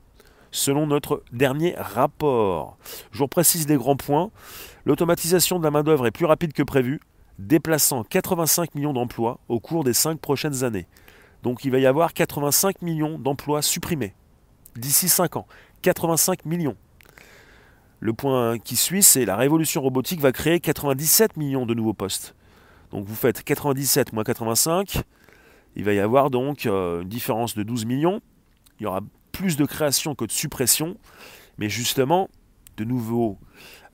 selon 0.52 0.88
notre 0.88 1.24
dernier 1.32 1.76
rapport. 1.78 2.78
Je 3.12 3.20
vous 3.20 3.28
précise 3.28 3.68
les 3.68 3.76
grands 3.76 3.96
points. 3.96 4.32
L'automatisation 4.86 5.60
de 5.60 5.64
la 5.64 5.72
main-d'œuvre 5.72 6.08
est 6.08 6.12
plus 6.12 6.26
rapide 6.26 6.54
que 6.54 6.64
prévu, 6.64 7.00
déplaçant 7.38 8.04
85 8.04 8.76
millions 8.76 8.94
d'emplois 8.94 9.40
au 9.48 9.60
cours 9.60 9.84
des 9.84 9.94
5 9.94 10.20
prochaines 10.20 10.64
années. 10.64 10.88
Donc 11.44 11.64
il 11.66 11.72
va 11.72 11.80
y 11.80 11.86
avoir 11.86 12.14
85 12.14 12.82
millions 12.82 13.18
d'emplois 13.18 13.62
supprimés 13.62 14.14
d'ici 14.76 15.10
5 15.10 15.38
ans. 15.38 15.48
85 15.82 16.46
millions. 16.46 16.76
Le 18.02 18.14
point 18.14 18.58
qui 18.60 18.76
suit, 18.76 19.04
c'est 19.04 19.26
la 19.26 19.36
révolution 19.36 19.82
robotique 19.82 20.22
va 20.22 20.32
créer 20.32 20.60
97 20.60 21.38
millions 21.38 21.66
de 21.66 21.74
nouveaux 21.74 21.94
postes. 21.94 22.36
Donc 22.92 23.06
vous 23.06 23.16
faites 23.16 23.44
97 23.44 24.14
moins 24.14 24.24
85, 24.24 25.04
il 25.76 25.84
va 25.84 25.94
y 25.94 26.00
avoir 26.00 26.30
donc 26.30 26.66
euh, 26.66 27.02
une 27.02 27.10
différence 27.10 27.56
de 27.56 27.64
12 27.64 27.86
millions. 27.86 28.22
Il 28.80 28.84
y 28.84 28.86
aura 28.88 29.02
plus 29.40 29.56
de 29.56 29.64
création 29.64 30.16
que 30.16 30.26
de 30.26 30.34
suppression, 30.34 30.98
mais 31.58 31.70
justement, 31.70 32.30
de, 32.76 32.84
nouveaux, 32.84 33.38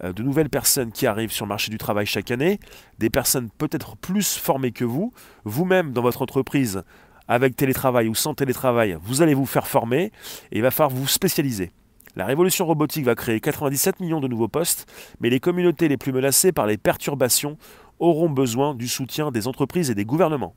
euh, 0.03 0.11
de 0.11 0.23
nouvelles 0.23 0.49
personnes 0.49 0.91
qui 0.91 1.05
arrivent 1.05 1.31
sur 1.31 1.45
le 1.45 1.49
marché 1.49 1.69
du 1.69 1.77
travail 1.77 2.07
chaque 2.07 2.31
année, 2.31 2.59
des 2.97 3.11
personnes 3.11 3.51
peut-être 3.55 3.95
plus 3.95 4.37
formées 4.37 4.71
que 4.71 4.83
vous, 4.83 5.13
vous-même 5.43 5.93
dans 5.93 6.01
votre 6.01 6.23
entreprise, 6.23 6.81
avec 7.27 7.55
télétravail 7.55 8.07
ou 8.07 8.15
sans 8.15 8.33
télétravail, 8.33 8.97
vous 9.03 9.21
allez 9.21 9.35
vous 9.35 9.45
faire 9.45 9.67
former 9.67 10.05
et 10.51 10.57
il 10.57 10.63
va 10.63 10.71
falloir 10.71 10.89
vous 10.89 11.07
spécialiser. 11.07 11.71
La 12.15 12.25
révolution 12.25 12.65
robotique 12.65 13.05
va 13.05 13.13
créer 13.13 13.39
97 13.39 13.99
millions 13.99 14.21
de 14.21 14.27
nouveaux 14.27 14.47
postes, 14.47 14.91
mais 15.19 15.29
les 15.29 15.39
communautés 15.39 15.87
les 15.87 15.97
plus 15.97 16.11
menacées 16.11 16.53
par 16.53 16.65
les 16.65 16.77
perturbations 16.77 17.55
auront 17.99 18.31
besoin 18.31 18.73
du 18.73 18.87
soutien 18.87 19.29
des 19.29 19.47
entreprises 19.47 19.91
et 19.91 19.95
des 19.95 20.05
gouvernements. 20.05 20.55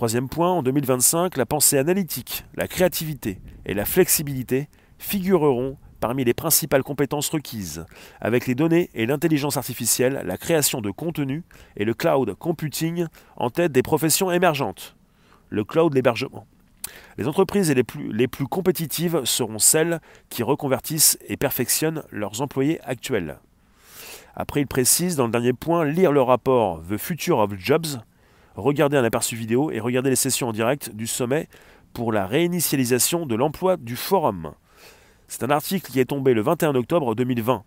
Troisième 0.00 0.30
point, 0.30 0.48
en 0.48 0.62
2025, 0.62 1.36
la 1.36 1.44
pensée 1.44 1.76
analytique, 1.76 2.46
la 2.54 2.66
créativité 2.66 3.38
et 3.66 3.74
la 3.74 3.84
flexibilité 3.84 4.70
figureront 4.98 5.76
parmi 6.00 6.24
les 6.24 6.32
principales 6.32 6.82
compétences 6.82 7.28
requises, 7.28 7.84
avec 8.18 8.46
les 8.46 8.54
données 8.54 8.88
et 8.94 9.04
l'intelligence 9.04 9.58
artificielle, 9.58 10.22
la 10.24 10.38
création 10.38 10.80
de 10.80 10.90
contenu 10.90 11.44
et 11.76 11.84
le 11.84 11.92
cloud 11.92 12.34
computing 12.34 13.08
en 13.36 13.50
tête 13.50 13.72
des 13.72 13.82
professions 13.82 14.30
émergentes. 14.30 14.96
Le 15.50 15.64
cloud, 15.64 15.92
l'hébergement. 15.92 16.46
Les 17.18 17.28
entreprises 17.28 17.70
les 17.70 17.84
plus, 17.84 18.10
les 18.10 18.26
plus 18.26 18.46
compétitives 18.46 19.26
seront 19.26 19.58
celles 19.58 20.00
qui 20.30 20.42
reconvertissent 20.42 21.18
et 21.28 21.36
perfectionnent 21.36 22.04
leurs 22.10 22.40
employés 22.40 22.80
actuels. 22.84 23.38
Après, 24.34 24.62
il 24.62 24.66
précise 24.66 25.16
dans 25.16 25.26
le 25.26 25.32
dernier 25.32 25.52
point 25.52 25.84
lire 25.84 26.10
le 26.10 26.22
rapport 26.22 26.82
The 26.88 26.96
Future 26.96 27.40
of 27.40 27.52
Jobs, 27.58 27.98
regarder 28.60 28.96
un 28.96 29.04
aperçu 29.04 29.36
vidéo 29.36 29.70
et 29.70 29.80
regarder 29.80 30.10
les 30.10 30.16
sessions 30.16 30.48
en 30.48 30.52
direct 30.52 30.94
du 30.94 31.06
sommet 31.06 31.48
pour 31.92 32.12
la 32.12 32.26
réinitialisation 32.26 33.26
de 33.26 33.34
l'emploi 33.34 33.76
du 33.76 33.96
forum. 33.96 34.52
C'est 35.28 35.42
un 35.42 35.50
article 35.50 35.90
qui 35.90 36.00
est 36.00 36.06
tombé 36.06 36.34
le 36.34 36.42
21 36.42 36.74
octobre 36.74 37.14
2020. 37.14 37.64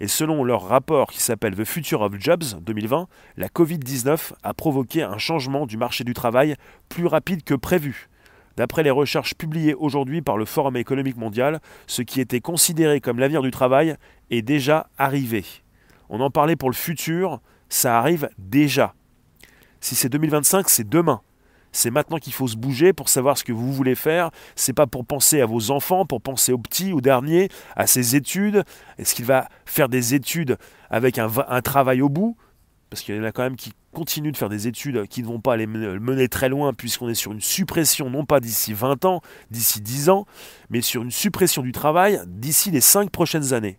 Et 0.00 0.08
selon 0.08 0.44
leur 0.44 0.66
rapport 0.66 1.10
qui 1.10 1.20
s'appelle 1.20 1.54
The 1.54 1.64
Future 1.64 2.02
of 2.02 2.14
Jobs 2.18 2.60
2020, 2.60 3.08
la 3.36 3.48
Covid-19 3.48 4.32
a 4.42 4.54
provoqué 4.54 5.02
un 5.02 5.18
changement 5.18 5.66
du 5.66 5.76
marché 5.76 6.04
du 6.04 6.14
travail 6.14 6.56
plus 6.88 7.06
rapide 7.06 7.42
que 7.44 7.54
prévu. 7.54 8.08
D'après 8.56 8.82
les 8.82 8.90
recherches 8.90 9.34
publiées 9.34 9.74
aujourd'hui 9.74 10.20
par 10.20 10.36
le 10.36 10.44
Forum 10.44 10.76
économique 10.76 11.16
mondial, 11.16 11.60
ce 11.86 12.02
qui 12.02 12.20
était 12.20 12.40
considéré 12.40 13.00
comme 13.00 13.18
l'avenir 13.18 13.42
du 13.42 13.50
travail 13.50 13.96
est 14.30 14.42
déjà 14.42 14.88
arrivé. 14.98 15.44
On 16.10 16.20
en 16.20 16.30
parlait 16.30 16.56
pour 16.56 16.68
le 16.68 16.74
futur, 16.74 17.40
ça 17.70 17.98
arrive 17.98 18.28
déjà. 18.36 18.94
Si 19.82 19.96
c'est 19.96 20.08
2025, 20.08 20.70
c'est 20.70 20.88
demain. 20.88 21.20
C'est 21.72 21.90
maintenant 21.90 22.18
qu'il 22.18 22.32
faut 22.32 22.46
se 22.46 22.56
bouger 22.56 22.92
pour 22.92 23.08
savoir 23.08 23.36
ce 23.36 23.42
que 23.42 23.52
vous 23.52 23.72
voulez 23.72 23.96
faire. 23.96 24.30
C'est 24.54 24.72
pas 24.72 24.86
pour 24.86 25.04
penser 25.04 25.40
à 25.40 25.46
vos 25.46 25.72
enfants, 25.72 26.06
pour 26.06 26.22
penser 26.22 26.52
aux 26.52 26.58
petits, 26.58 26.92
aux 26.92 27.00
derniers, 27.00 27.48
à 27.74 27.88
ses 27.88 28.14
études. 28.14 28.62
Est-ce 28.98 29.14
qu'il 29.14 29.24
va 29.24 29.48
faire 29.66 29.88
des 29.88 30.14
études 30.14 30.56
avec 30.88 31.18
un, 31.18 31.28
travail 31.62 32.00
au 32.00 32.08
bout? 32.08 32.36
Parce 32.90 33.02
qu'il 33.02 33.16
y 33.16 33.18
en 33.18 33.24
a 33.24 33.32
quand 33.32 33.42
même 33.42 33.56
qui 33.56 33.72
continuent 33.92 34.30
de 34.30 34.36
faire 34.36 34.50
des 34.50 34.68
études 34.68 35.08
qui 35.08 35.22
ne 35.22 35.26
vont 35.26 35.40
pas 35.40 35.56
les 35.56 35.66
mener 35.66 36.28
très 36.28 36.48
loin 36.48 36.72
puisqu'on 36.72 37.08
est 37.08 37.14
sur 37.14 37.32
une 37.32 37.40
suppression, 37.40 38.08
non 38.08 38.24
pas 38.24 38.38
d'ici 38.38 38.74
20 38.74 39.04
ans, 39.04 39.20
d'ici 39.50 39.80
10 39.80 40.10
ans, 40.10 40.26
mais 40.70 40.80
sur 40.80 41.02
une 41.02 41.10
suppression 41.10 41.62
du 41.62 41.72
travail 41.72 42.20
d'ici 42.26 42.70
les 42.70 42.80
5 42.80 43.10
prochaines 43.10 43.52
années. 43.52 43.78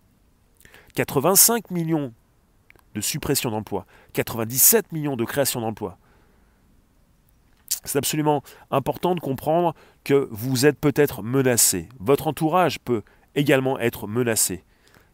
85 0.96 1.70
millions 1.70 2.12
de 2.94 3.00
suppression 3.00 3.50
d'emplois, 3.50 3.86
97 4.12 4.92
millions 4.92 5.16
de 5.16 5.24
création 5.24 5.60
d'emplois. 5.60 5.98
C'est 7.84 7.98
absolument 7.98 8.42
important 8.70 9.14
de 9.14 9.20
comprendre 9.20 9.74
que 10.04 10.28
vous 10.30 10.64
êtes 10.64 10.78
peut-être 10.78 11.22
menacé. 11.22 11.88
Votre 12.00 12.28
entourage 12.28 12.78
peut 12.78 13.02
également 13.34 13.78
être 13.78 14.06
menacé. 14.06 14.64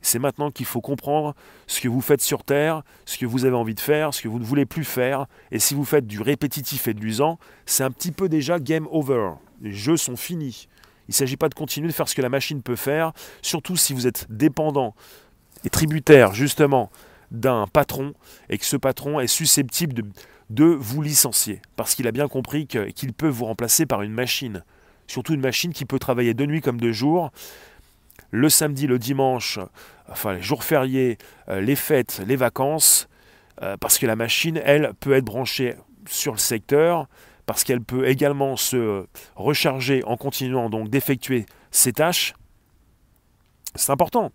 C'est 0.03 0.19
maintenant 0.19 0.51
qu'il 0.51 0.66
faut 0.66 0.81
comprendre 0.81 1.35
ce 1.66 1.81
que 1.81 1.88
vous 1.88 2.01
faites 2.01 2.23
sur 2.23 2.43
Terre, 2.45 2.83
ce 3.05 3.19
que 3.19 3.27
vous 3.27 3.45
avez 3.45 3.57
envie 3.57 3.75
de 3.75 3.81
faire, 3.81 4.14
ce 4.14 4.23
que 4.23 4.29
vous 4.29 4.38
ne 4.38 4.45
voulez 4.45 4.66
plus 4.66 4.85
faire. 4.85 5.27
Et 5.51 5.59
si 5.59 5.75
vous 5.75 5.85
faites 5.85 6.07
du 6.07 6.23
répétitif 6.23 6.88
et 6.88 6.95
de 6.95 7.01
l'usant, 7.01 7.38
c'est 7.66 7.85
un 7.85 7.90
petit 7.90 8.12
peu 8.12 8.29
déjà 8.29 8.59
game 8.59 8.87
over. 8.90 9.33
Les 9.61 9.73
jeux 9.73 9.99
sont 9.99 10.16
finis. 10.16 10.69
Il 11.09 11.11
ne 11.11 11.14
s'agit 11.14 11.37
pas 11.37 11.49
de 11.49 11.55
continuer 11.55 11.88
de 11.88 11.93
faire 11.93 12.09
ce 12.09 12.14
que 12.14 12.23
la 12.23 12.29
machine 12.29 12.62
peut 12.62 12.77
faire, 12.77 13.12
surtout 13.43 13.77
si 13.77 13.93
vous 13.93 14.07
êtes 14.07 14.27
dépendant 14.31 14.95
et 15.64 15.71
tributaire 15.71 16.33
justement 16.33 16.90
d'un 17.31 17.66
patron 17.66 18.14
et 18.49 18.59
que 18.59 18.64
ce 18.64 18.77
patron 18.77 19.21
est 19.21 19.27
susceptible 19.27 20.03
de, 20.51 20.64
vous 20.64 21.03
licencier 21.03 21.62
parce 21.77 21.95
qu'il 21.95 22.09
a 22.09 22.12
bien 22.12 22.29
compris 22.29 22.66
qu'il 22.66 23.12
peut 23.12 23.29
vous 23.29 23.45
remplacer 23.45 23.87
par 23.87 24.03
une 24.03 24.12
machine. 24.12 24.64
Surtout 25.07 25.35
une 25.35 25.40
machine 25.40 25.73
qui 25.73 25.85
peut 25.85 25.99
travailler 25.99 26.35
de 26.35 26.47
nuit 26.47 26.61
comme 26.61 26.81
de 26.81 26.93
jour, 26.93 27.31
le 28.31 28.49
samedi, 28.49 28.87
le 28.87 28.99
dimanche, 28.99 29.59
enfin 30.09 30.35
les 30.35 30.43
jours 30.43 30.64
fériés, 30.64 31.19
euh, 31.49 31.61
les 31.61 31.77
fêtes, 31.77 32.23
les 32.27 32.37
vacances, 32.37 33.09
euh, 33.62 33.77
parce 33.77 33.99
que 33.99 34.07
la 34.07 34.16
machine, 34.16 34.61
elle, 34.64 34.93
peut 35.01 35.12
être 35.12 35.25
branchée 35.25 35.75
sur 36.07 36.33
le 36.33 36.38
secteur, 36.38 37.09
parce 37.47 37.64
qu'elle 37.64 37.81
peut 37.81 38.09
également 38.09 38.57
se 38.57 39.07
recharger 39.35 40.05
en 40.05 40.16
continuant 40.16 40.71
donc 40.71 40.88
d'effectuer 40.88 41.47
ses 41.71 41.93
tâches. 41.93 42.35
C'est 43.75 43.90
important. 43.90 44.33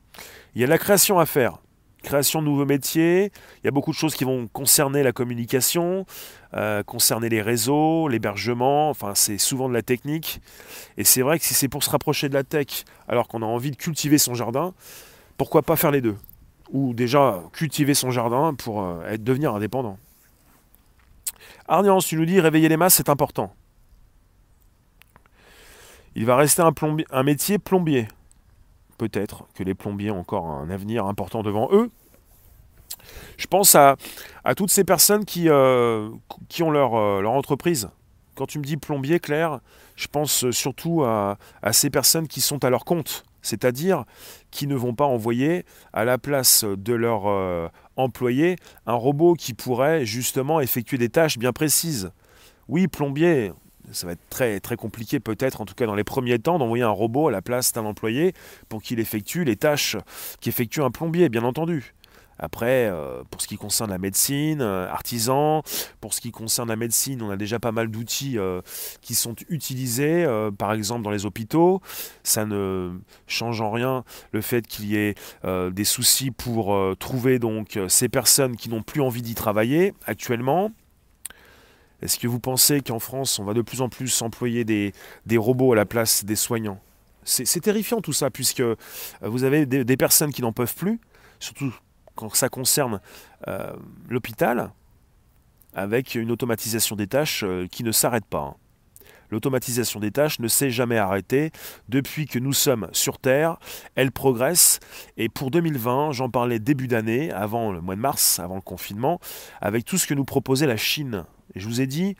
Il 0.53 0.61
y 0.61 0.63
a 0.63 0.67
de 0.67 0.71
la 0.71 0.77
création 0.77 1.19
à 1.19 1.25
faire 1.25 1.59
création 2.05 2.41
de 2.41 2.45
nouveaux 2.45 2.65
métiers. 2.65 3.31
Il 3.57 3.65
y 3.65 3.67
a 3.67 3.71
beaucoup 3.71 3.91
de 3.91 3.97
choses 3.97 4.15
qui 4.15 4.23
vont 4.23 4.47
concerner 4.47 5.03
la 5.03 5.11
communication, 5.11 6.05
euh, 6.53 6.83
concerner 6.83 7.27
les 7.27 7.41
réseaux, 7.41 8.07
l'hébergement. 8.07 8.89
Enfin, 8.89 9.13
c'est 9.15 9.37
souvent 9.37 9.67
de 9.67 9.73
la 9.73 9.81
technique. 9.81 10.39
Et 10.97 11.03
c'est 11.03 11.21
vrai 11.21 11.37
que 11.39 11.45
si 11.45 11.53
c'est 11.53 11.67
pour 11.67 11.83
se 11.83 11.89
rapprocher 11.89 12.29
de 12.29 12.33
la 12.33 12.43
tech, 12.43 12.85
alors 13.09 13.27
qu'on 13.27 13.41
a 13.41 13.45
envie 13.45 13.71
de 13.71 13.75
cultiver 13.75 14.17
son 14.17 14.35
jardin, 14.35 14.73
pourquoi 15.37 15.63
pas 15.63 15.75
faire 15.75 15.91
les 15.91 16.01
deux? 16.01 16.15
Ou 16.71 16.93
déjà 16.93 17.43
cultiver 17.51 17.93
son 17.93 18.11
jardin 18.11 18.53
pour 18.53 18.83
euh, 18.83 19.17
devenir 19.17 19.53
indépendant. 19.53 19.97
Arniance, 21.67 22.05
tu 22.05 22.15
nous 22.15 22.25
dis 22.25 22.39
réveiller 22.39 22.69
les 22.69 22.77
masses, 22.77 22.95
c'est 22.95 23.09
important. 23.09 23.53
Il 26.15 26.25
va 26.25 26.37
rester 26.37 26.63
un 27.11 27.23
métier 27.23 27.57
plombier 27.57 28.07
peut-être 28.97 29.45
que 29.55 29.63
les 29.63 29.73
plombiers 29.73 30.11
ont 30.11 30.19
encore 30.19 30.47
un 30.47 30.69
avenir 30.69 31.05
important 31.05 31.43
devant 31.43 31.69
eux. 31.71 31.91
Je 33.37 33.47
pense 33.47 33.75
à, 33.75 33.95
toutes 34.55 34.71
ces 34.71 34.83
personnes 34.83 35.25
qui, 35.25 35.49
euh, 35.49 36.09
qui 36.49 36.63
ont 36.63 36.71
leur, 36.71 36.95
euh, 36.95 37.21
leur, 37.21 37.33
entreprise. 37.33 37.89
Quand 38.35 38.45
tu 38.45 38.59
me 38.59 38.63
dis 38.63 38.77
plombier, 38.77 39.19
Claire, 39.19 39.59
je 39.95 40.07
pense 40.07 40.49
surtout 40.51 41.03
à, 41.03 41.37
ces 41.71 41.89
personnes 41.89 42.27
qui 42.27 42.41
sont 42.41 42.63
à 42.65 42.69
leur 42.69 42.83
compte, 42.83 43.23
c'est-à-dire 43.41 44.03
qui 44.51 44.67
ne 44.67 44.75
vont 44.75 44.93
pas 44.93 45.05
envoyer 45.05 45.65
à 45.93 46.03
la 46.03 46.17
place 46.17 46.65
de 46.65 46.93
leur 46.93 47.27
euh, 47.27 47.69
employé 47.95 48.57
un 48.85 48.93
robot 48.93 49.35
qui 49.35 49.53
pourrait 49.53 50.05
justement 50.05 50.59
effectuer 50.59 50.97
des 50.97 51.09
tâches 51.09 51.37
bien 51.37 51.53
précises. 51.53 52.11
Oui, 52.67 52.87
plombier, 52.87 53.53
ça 53.91 54.07
va 54.07 54.13
être 54.13 54.29
très, 54.29 54.59
très 54.59 54.75
compliqué 54.75 55.19
peut-être, 55.19 55.61
en 55.61 55.65
tout 55.65 55.75
cas 55.75 55.85
dans 55.85 55.95
les 55.95 56.03
premiers 56.03 56.39
temps, 56.39 56.57
d'envoyer 56.59 56.83
un 56.83 56.89
robot 56.89 57.27
à 57.27 57.31
la 57.31 57.41
place 57.41 57.73
d'un 57.73 57.85
employé 57.85 58.33
pour 58.69 58.81
qu'il 58.81 58.99
effectue 58.99 59.43
les 59.43 59.55
tâches 59.55 59.97
qu'effectue 60.41 60.81
un 60.81 60.91
plombier, 60.91 61.29
bien 61.29 61.43
entendu. 61.43 61.93
Après, 62.37 62.89
euh, 62.91 63.23
pour 63.29 63.41
ce 63.41 63.47
qui 63.47 63.55
concerne 63.55 63.89
la 63.89 63.97
médecine, 63.97 64.61
euh, 64.61 64.89
artisan, 64.89 65.63
pour 66.01 66.13
ce 66.13 66.21
qui 66.21 66.31
concerne 66.31 66.67
la 66.67 66.75
médecine, 66.75 67.21
on 67.21 67.29
a 67.29 67.37
déjà 67.37 67.59
pas 67.59 67.71
mal 67.71 67.89
d'outils 67.89 68.37
euh, 68.37 68.61
qui 69.01 69.15
sont 69.15 69.35
utilisés, 69.49 70.25
par 70.57 70.73
exemple 70.73 71.03
dans 71.03 71.11
les 71.11 71.25
hôpitaux. 71.25 71.81
Ça 72.23 72.45
ne 72.45 72.91
change 73.27 73.61
en 73.61 73.71
rien 73.71 74.03
le 74.31 74.41
fait 74.41 74.67
qu'il 74.67 74.85
y 74.85 74.97
ait 74.97 75.15
des 75.43 75.83
soucis 75.83 76.31
pour 76.31 76.75
trouver 76.97 77.39
donc 77.39 77.79
ces 77.87 78.09
personnes 78.09 78.55
qui 78.55 78.69
n'ont 78.69 78.81
plus 78.81 79.01
envie 79.01 79.21
d'y 79.21 79.35
travailler 79.35 79.93
actuellement. 80.05 80.71
Est-ce 82.05 82.19
que 82.19 82.27
vous 82.27 82.39
pensez 82.39 82.81
qu'en 82.81 82.99
France, 82.99 83.39
on 83.39 83.45
va 83.45 83.55
de 83.55 83.63
plus 83.63 83.81
en 83.81 83.89
plus 83.89 84.21
employer 84.21 84.63
des, 84.63 84.93
robots 85.37 85.73
à 85.73 85.75
la 85.75 85.87
place 85.87 86.23
des 86.23 86.35
soignants? 86.35 86.79
C'est 87.23 87.61
terrifiant 87.61 87.99
tout 87.99 88.13
ça, 88.13 88.29
puisque 88.29 88.59
euh, 88.59 88.75
vous 89.23 89.43
avez 89.43 89.65
des, 89.65 89.97
personnes 89.97 90.31
qui 90.31 90.43
n'en 90.43 90.53
peuvent 90.53 90.75
plus, 90.75 90.99
surtout 91.39 91.73
quand 92.13 92.33
ça 92.35 92.47
concerne 92.47 93.01
euh, 93.47 93.73
l'hôpital, 94.07 94.71
avec 95.73 96.13
une 96.13 96.29
automatisation 96.29 96.95
des 96.95 97.07
tâches 97.07 97.43
euh, 97.43 97.65
qui 97.65 97.83
ne 97.83 97.91
s'arrête 97.91 98.25
pas. 98.25 98.53
Hein. 98.53 98.55
L'automatisation 99.31 99.99
des 99.99 100.11
tâches 100.11 100.37
ne 100.39 100.47
s'est 100.47 100.69
jamais 100.69 100.99
arrêtée 100.99 101.49
depuis 101.89 102.27
que 102.27 102.37
nous 102.37 102.53
sommes 102.53 102.87
sur 102.91 103.17
Terre. 103.17 103.57
Elle 103.95 104.11
progresse. 104.11 104.79
Et 105.17 105.27
pour 105.27 105.49
2020, 105.49 106.11
j'en 106.11 106.29
parlais 106.29 106.59
début 106.59 106.87
d'année, 106.87 107.31
avant 107.31 107.71
le 107.71 107.81
mois 107.81 107.95
de 107.95 108.01
mars, 108.01 108.37
avant 108.37 108.55
le 108.57 108.61
confinement, 108.61 109.19
avec 109.59 109.85
tout 109.85 109.97
ce 109.97 110.05
que 110.05 110.13
nous 110.13 110.25
proposait 110.25 110.67
la 110.67 110.77
Chine 110.77 111.25
et 111.53 111.59
je 111.59 111.67
vous 111.67 111.81
ai 111.81 111.87
dit, 111.87 112.15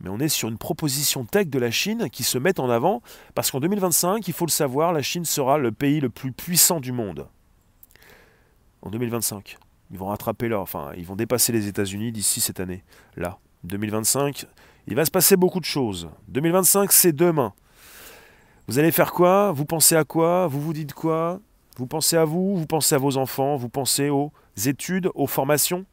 mais 0.00 0.10
on 0.10 0.18
est 0.18 0.28
sur 0.28 0.48
une 0.48 0.58
proposition 0.58 1.24
tech 1.24 1.48
de 1.48 1.58
la 1.58 1.70
Chine 1.70 2.08
qui 2.10 2.22
se 2.22 2.38
met 2.38 2.60
en 2.60 2.70
avant, 2.70 3.02
parce 3.34 3.50
qu'en 3.50 3.60
2025, 3.60 4.26
il 4.28 4.34
faut 4.34 4.46
le 4.46 4.50
savoir, 4.50 4.92
la 4.92 5.02
Chine 5.02 5.24
sera 5.24 5.58
le 5.58 5.72
pays 5.72 6.00
le 6.00 6.08
plus 6.08 6.32
puissant 6.32 6.80
du 6.80 6.92
monde. 6.92 7.26
En 8.82 8.90
2025. 8.90 9.58
Ils 9.90 9.98
vont 9.98 10.06
rattraper 10.06 10.48
leur. 10.48 10.60
Enfin, 10.60 10.92
ils 10.96 11.06
vont 11.06 11.16
dépasser 11.16 11.52
les 11.52 11.66
États-Unis 11.66 12.12
d'ici 12.12 12.40
cette 12.40 12.60
année. 12.60 12.84
Là. 13.16 13.38
2025, 13.64 14.46
il 14.86 14.94
va 14.94 15.04
se 15.04 15.10
passer 15.10 15.36
beaucoup 15.36 15.58
de 15.58 15.64
choses. 15.64 16.08
2025, 16.28 16.92
c'est 16.92 17.12
demain. 17.12 17.52
Vous 18.68 18.78
allez 18.78 18.92
faire 18.92 19.12
quoi? 19.12 19.50
Vous 19.50 19.64
pensez 19.64 19.96
à 19.96 20.04
quoi? 20.04 20.46
Vous 20.46 20.60
vous 20.60 20.72
dites 20.72 20.94
quoi? 20.94 21.40
Vous 21.76 21.86
pensez 21.86 22.16
à 22.16 22.24
vous? 22.24 22.56
Vous 22.56 22.66
pensez 22.66 22.94
à 22.94 22.98
vos 22.98 23.16
enfants? 23.16 23.56
Vous 23.56 23.68
pensez 23.68 24.10
aux 24.10 24.30
études, 24.64 25.10
aux 25.14 25.26
formations? 25.26 25.86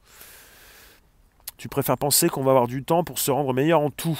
Tu 1.57 1.69
préfères 1.69 1.97
penser 1.97 2.29
qu'on 2.29 2.43
va 2.43 2.51
avoir 2.51 2.67
du 2.67 2.83
temps 2.83 3.03
pour 3.03 3.19
se 3.19 3.31
rendre 3.31 3.53
meilleur 3.53 3.79
en 3.79 3.89
tout? 3.89 4.19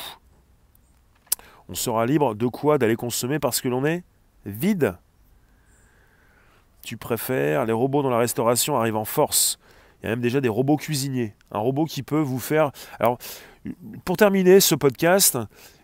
On 1.67 1.74
sera 1.74 2.06
libre 2.06 2.36
de 2.36 2.48
quoi 2.48 2.78
D'aller 2.78 2.95
consommer 2.95 3.39
parce 3.39 3.62
que 3.62 3.67
l'on 3.67 3.86
est 3.86 4.04
vide? 4.45 4.98
tu 6.86 6.95
préfères. 6.95 7.65
Les 7.65 7.74
robots 7.74 8.04
dans 8.04 8.10
la 8.10 8.19
restauration 8.19 8.78
arrivent 8.78 8.95
en 8.95 9.06
force. 9.06 9.60
Il 10.00 10.06
y 10.06 10.08
a 10.08 10.10
même 10.12 10.21
déjà 10.21 10.39
des 10.39 10.50
robots 10.50 10.78
cuisiniers. 10.78 11.34
Un 11.52 11.60
robot 11.60 11.86
qui 11.86 12.04
peut 12.04 12.19
vous 12.19 12.39
faire. 12.39 12.71
Alors, 13.00 13.17
pour 14.06 14.15
terminer 14.15 14.60
ce 14.60 14.76
podcast, 14.76 15.38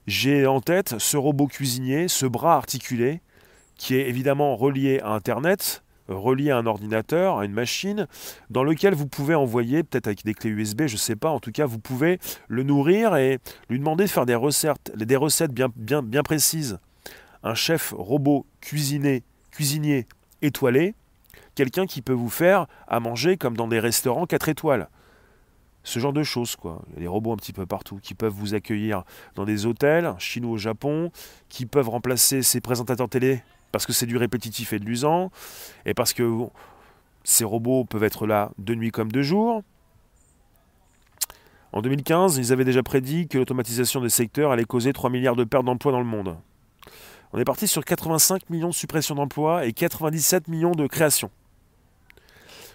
j'ai 0.07 0.45
en 0.45 0.61
tête 0.61 0.95
ce 0.99 1.17
robot 1.17 1.47
cuisinier, 1.47 2.07
ce 2.07 2.25
bras 2.25 2.55
articulé, 2.55 3.21
qui 3.75 3.95
est 3.95 4.07
évidemment 4.07 4.55
relié 4.55 4.99
à 4.99 5.09
Internet, 5.09 5.83
relié 6.07 6.51
à 6.51 6.57
un 6.57 6.65
ordinateur, 6.65 7.39
à 7.39 7.45
une 7.45 7.53
machine, 7.53 8.07
dans 8.49 8.63
lequel 8.63 8.93
vous 8.93 9.07
pouvez 9.07 9.35
envoyer, 9.35 9.83
peut-être 9.83 10.07
avec 10.07 10.23
des 10.25 10.33
clés 10.33 10.49
USB, 10.49 10.87
je 10.87 10.93
ne 10.93 10.97
sais 10.97 11.15
pas, 11.15 11.29
en 11.29 11.39
tout 11.39 11.51
cas, 11.51 11.65
vous 11.65 11.79
pouvez 11.79 12.19
le 12.47 12.63
nourrir 12.63 13.15
et 13.15 13.39
lui 13.69 13.79
demander 13.79 14.05
de 14.05 14.09
faire 14.09 14.25
des 14.25 14.35
recettes, 14.35 14.91
des 14.95 15.15
recettes 15.15 15.51
bien, 15.51 15.69
bien, 15.75 16.23
précises. 16.23 16.79
Un 17.43 17.55
chef 17.55 17.93
robot 17.97 18.45
cuisiné, 18.61 19.23
cuisinier 19.51 20.07
étoilé, 20.41 20.95
quelqu'un 21.55 21.85
qui 21.85 22.01
peut 22.01 22.13
vous 22.13 22.29
faire 22.29 22.67
à 22.87 22.99
manger 22.99 23.37
comme 23.37 23.57
dans 23.57 23.67
des 23.67 23.79
restaurants 23.79 24.25
4 24.25 24.49
étoiles. 24.49 24.89
Ce 25.83 25.97
genre 25.97 26.13
de 26.13 26.21
choses, 26.21 26.55
quoi. 26.55 26.83
Il 26.95 27.01
des 27.01 27.07
robots 27.07 27.33
un 27.33 27.37
petit 27.37 27.53
peu 27.53 27.65
partout 27.65 27.99
qui 28.03 28.13
peuvent 28.13 28.33
vous 28.33 28.53
accueillir 28.53 29.03
dans 29.33 29.45
des 29.45 29.65
hôtels, 29.65 30.13
chinois 30.19 30.51
au 30.51 30.57
Japon, 30.57 31.11
qui 31.49 31.65
peuvent 31.65 31.89
remplacer 31.89 32.43
ces 32.43 32.61
présentateurs 32.61 33.09
télé 33.09 33.41
parce 33.71 33.85
que 33.85 33.93
c'est 33.93 34.05
du 34.05 34.17
répétitif 34.17 34.73
et 34.73 34.79
de 34.79 34.85
l'usant, 34.85 35.31
et 35.85 35.93
parce 35.93 36.13
que 36.13 36.47
ces 37.23 37.43
robots 37.43 37.85
peuvent 37.85 38.03
être 38.03 38.27
là 38.27 38.51
de 38.57 38.75
nuit 38.75 38.91
comme 38.91 39.11
de 39.11 39.21
jour. 39.21 39.63
En 41.73 41.81
2015, 41.81 42.37
ils 42.37 42.51
avaient 42.51 42.65
déjà 42.65 42.83
prédit 42.83 43.27
que 43.27 43.37
l'automatisation 43.37 44.01
des 44.01 44.09
secteurs 44.09 44.51
allait 44.51 44.65
causer 44.65 44.91
3 44.91 45.09
milliards 45.09 45.37
de 45.37 45.45
pertes 45.45 45.65
d'emplois 45.65 45.91
dans 45.91 45.99
le 45.99 46.05
monde. 46.05 46.35
On 47.33 47.39
est 47.39 47.45
parti 47.45 47.67
sur 47.67 47.85
85 47.85 48.49
millions 48.49 48.69
de 48.69 48.73
suppressions 48.73 49.15
d'emplois 49.15 49.65
et 49.65 49.71
97 49.71 50.49
millions 50.49 50.73
de 50.73 50.85
créations. 50.87 51.31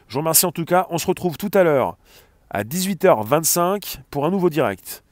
Je 0.09 0.15
vous 0.15 0.21
remercie 0.21 0.47
en 0.47 0.53
tout 0.53 0.65
cas. 0.65 0.87
On 0.91 0.99
se 0.99 1.07
retrouve 1.07 1.37
tout 1.37 1.51
à 1.53 1.63
l'heure 1.63 1.99
à 2.49 2.65
18h25 2.65 3.99
pour 4.11 4.25
un 4.25 4.31
nouveau 4.31 4.49
direct. 4.49 5.03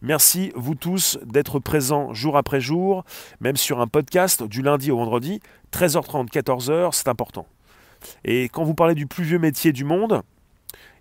Merci 0.00 0.52
vous 0.54 0.76
tous 0.76 1.18
d'être 1.24 1.58
présents 1.58 2.14
jour 2.14 2.36
après 2.36 2.60
jour, 2.60 3.04
même 3.40 3.56
sur 3.56 3.80
un 3.80 3.88
podcast 3.88 4.44
du 4.44 4.62
lundi 4.62 4.92
au 4.92 4.96
vendredi, 4.96 5.40
13h30, 5.72 6.28
14h, 6.30 6.90
c'est 6.92 7.08
important. 7.08 7.46
Et 8.24 8.44
quand 8.44 8.62
vous 8.62 8.74
parlez 8.74 8.94
du 8.94 9.08
plus 9.08 9.24
vieux 9.24 9.40
métier 9.40 9.72
du 9.72 9.82
monde, 9.82 10.22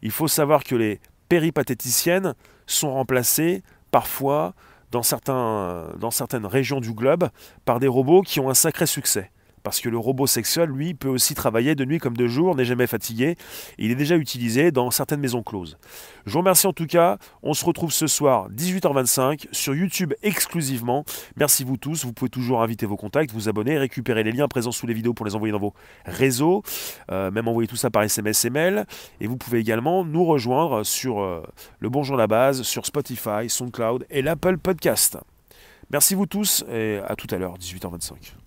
il 0.01 0.09
faut 0.09 0.27
savoir 0.27 0.63
que 0.63 0.73
les 0.73 0.99
péripatéticiennes 1.29 2.33
sont 2.65 2.91
remplacées 2.91 3.61
parfois 3.91 4.55
dans, 4.91 5.01
dans 5.99 6.11
certaines 6.11 6.45
régions 6.47 6.79
du 6.79 6.93
globe 6.93 7.29
par 7.65 7.79
des 7.79 7.87
robots 7.87 8.23
qui 8.23 8.39
ont 8.39 8.49
un 8.49 8.55
sacré 8.55 8.87
succès 8.87 9.29
parce 9.67 9.81
que 9.81 9.89
le 9.89 9.97
robot 9.97 10.27
sexuel, 10.27 10.69
lui, 10.69 10.93
peut 10.93 11.09
aussi 11.09 11.35
travailler 11.35 11.75
de 11.75 11.83
nuit 11.83 11.99
comme 11.99 12.15
de 12.15 12.25
jour, 12.25 12.55
n'est 12.55 12.63
jamais 12.63 12.87
fatigué. 12.87 13.35
il 13.77 13.91
est 13.91 13.95
déjà 13.95 14.15
utilisé 14.15 14.71
dans 14.71 14.91
certaines 14.91 15.19
maisons 15.19 15.43
closes. 15.43 15.77
Je 16.25 16.31
vous 16.31 16.39
remercie 16.39 16.67
en 16.67 16.71
tout 16.71 16.85
cas. 16.85 17.17
On 17.43 17.53
se 17.53 17.65
retrouve 17.65 17.91
ce 17.91 18.07
soir, 18.07 18.49
18h25, 18.49 19.47
sur 19.51 19.75
YouTube 19.75 20.13
exclusivement. 20.23 21.03
Merci 21.35 21.65
vous 21.65 21.75
tous. 21.75 22.05
Vous 22.05 22.13
pouvez 22.13 22.29
toujours 22.29 22.61
inviter 22.61 22.85
vos 22.85 22.95
contacts, 22.95 23.33
vous 23.33 23.49
abonner, 23.49 23.77
récupérer 23.77 24.23
les 24.23 24.31
liens 24.31 24.47
présents 24.47 24.71
sous 24.71 24.87
les 24.87 24.93
vidéos 24.93 25.13
pour 25.13 25.25
les 25.25 25.35
envoyer 25.35 25.51
dans 25.51 25.59
vos 25.59 25.73
réseaux, 26.05 26.63
euh, 27.11 27.29
même 27.29 27.49
envoyer 27.49 27.67
tout 27.67 27.75
ça 27.75 27.89
par 27.89 28.03
SMS 28.03 28.45
et 28.45 28.49
mail. 28.49 28.85
Et 29.19 29.27
vous 29.27 29.35
pouvez 29.35 29.59
également 29.59 30.05
nous 30.05 30.23
rejoindre 30.23 30.85
sur 30.85 31.19
euh, 31.19 31.43
le 31.81 31.89
Bonjour 31.89 32.15
la 32.15 32.27
base, 32.27 32.61
sur 32.61 32.85
Spotify, 32.85 33.49
SoundCloud 33.49 34.05
et 34.09 34.21
l'Apple 34.21 34.59
Podcast. 34.59 35.17
Merci 35.91 36.15
vous 36.15 36.25
tous 36.25 36.63
et 36.71 37.01
à 37.05 37.17
tout 37.17 37.27
à 37.31 37.37
l'heure, 37.37 37.57
18h25. 37.57 38.46